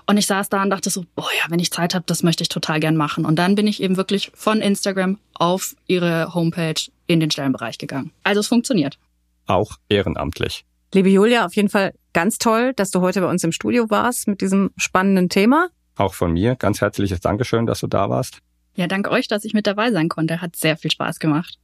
Und 0.06 0.16
ich 0.16 0.26
saß 0.26 0.48
da 0.48 0.62
und 0.62 0.70
dachte 0.70 0.90
so, 0.90 1.04
boah 1.14 1.28
ja, 1.38 1.50
wenn 1.50 1.58
ich 1.58 1.70
Zeit 1.70 1.94
habe, 1.94 2.04
das 2.06 2.22
möchte 2.22 2.42
ich 2.42 2.48
total 2.48 2.80
gern 2.80 2.96
machen. 2.96 3.24
Und 3.24 3.36
dann 3.36 3.54
bin 3.54 3.66
ich 3.66 3.82
eben 3.82 3.96
wirklich 3.96 4.30
von 4.34 4.60
Instagram 4.60 5.18
auf 5.34 5.74
ihre 5.86 6.34
Homepage 6.34 6.80
in 7.06 7.20
den 7.20 7.30
Stellenbereich 7.30 7.78
gegangen. 7.78 8.12
Also 8.22 8.40
es 8.40 8.48
funktioniert. 8.48 8.98
Auch 9.46 9.72
ehrenamtlich. 9.88 10.64
Liebe 10.92 11.08
Julia, 11.08 11.46
auf 11.46 11.54
jeden 11.56 11.68
Fall 11.68 11.92
ganz 12.12 12.38
toll, 12.38 12.72
dass 12.74 12.90
du 12.90 13.00
heute 13.00 13.20
bei 13.20 13.28
uns 13.28 13.44
im 13.44 13.52
Studio 13.52 13.90
warst 13.90 14.28
mit 14.28 14.40
diesem 14.40 14.70
spannenden 14.76 15.28
Thema. 15.28 15.68
Auch 15.96 16.14
von 16.14 16.32
mir 16.32 16.56
ganz 16.56 16.80
herzliches 16.80 17.20
Dankeschön, 17.20 17.66
dass 17.66 17.80
du 17.80 17.86
da 17.86 18.10
warst. 18.10 18.40
Ja, 18.76 18.86
dank 18.86 19.08
euch, 19.08 19.26
dass 19.26 19.44
ich 19.44 19.54
mit 19.54 19.66
dabei 19.66 19.90
sein 19.90 20.08
konnte. 20.08 20.40
Hat 20.40 20.54
sehr 20.54 20.76
viel 20.76 20.90
Spaß 20.90 21.18
gemacht. 21.18 21.58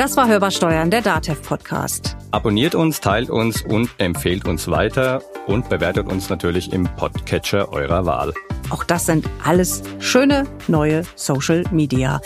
Das 0.00 0.16
war 0.16 0.28
Hörbar 0.28 0.50
Steuern, 0.50 0.90
der 0.90 1.02
DATEV 1.02 1.42
Podcast. 1.42 2.16
Abonniert 2.30 2.74
uns, 2.74 3.02
teilt 3.02 3.28
uns 3.28 3.60
und 3.60 3.90
empfehlt 3.98 4.48
uns 4.48 4.68
weiter 4.68 5.22
und 5.46 5.68
bewertet 5.68 6.10
uns 6.10 6.30
natürlich 6.30 6.72
im 6.72 6.84
Podcatcher 6.96 7.70
eurer 7.70 8.06
Wahl. 8.06 8.32
Auch 8.70 8.82
das 8.82 9.04
sind 9.04 9.28
alles 9.44 9.82
schöne 9.98 10.46
neue 10.68 11.02
Social 11.16 11.64
Media. 11.70 12.22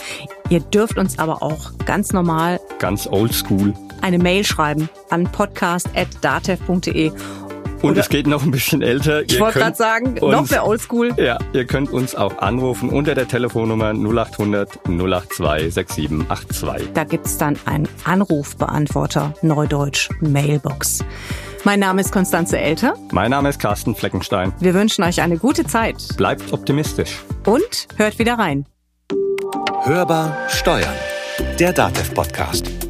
Ihr 0.49 0.61
dürft 0.61 0.97
uns 0.97 1.19
aber 1.19 1.43
auch 1.43 1.77
ganz 1.85 2.13
normal, 2.13 2.61
ganz 2.79 3.07
oldschool, 3.07 3.73
eine 4.01 4.19
Mail 4.19 4.45
schreiben 4.45 4.87
an 5.09 5.25
podcast.datev.de 5.25 7.11
Und 7.85 7.91
Oder- 7.91 8.01
es 8.01 8.09
geht 8.09 8.25
noch 8.27 8.43
ein 8.43 8.51
bisschen 8.51 8.81
älter. 8.81 9.21
Ich 9.23 9.39
wollte 9.39 9.59
gerade 9.59 9.75
sagen, 9.77 10.15
noch 10.15 10.49
mehr 10.49 10.65
oldschool. 10.65 11.13
Ja, 11.17 11.37
ihr 11.53 11.65
könnt 11.65 11.91
uns 11.91 12.15
auch 12.15 12.39
anrufen 12.39 12.89
unter 12.89 13.13
der 13.15 13.27
Telefonnummer 13.27 13.93
0800 13.93 14.79
082 14.87 15.71
6782. 15.73 16.89
Da 16.93 17.03
gibt's 17.03 17.37
dann 17.37 17.57
einen 17.65 17.87
Anrufbeantworter, 18.03 19.33
Neudeutsch 19.43 20.09
Mailbox. 20.19 21.03
Mein 21.63 21.79
Name 21.79 22.01
ist 22.01 22.11
Konstanze 22.11 22.57
Elter. 22.59 22.95
Mein 23.11 23.31
Name 23.31 23.49
ist 23.49 23.59
Carsten 23.59 23.95
Fleckenstein. 23.95 24.53
Wir 24.59 24.73
wünschen 24.73 25.03
euch 25.03 25.21
eine 25.21 25.37
gute 25.37 25.65
Zeit 25.65 25.97
Bleibt 26.17 26.53
optimistisch. 26.53 27.23
und 27.45 27.87
hört 27.97 28.17
wieder 28.19 28.33
rein. 28.39 28.65
Hörbar 29.83 30.35
Steuern. 30.49 30.93
Der 31.59 31.73
DATEV-Podcast. 31.73 32.84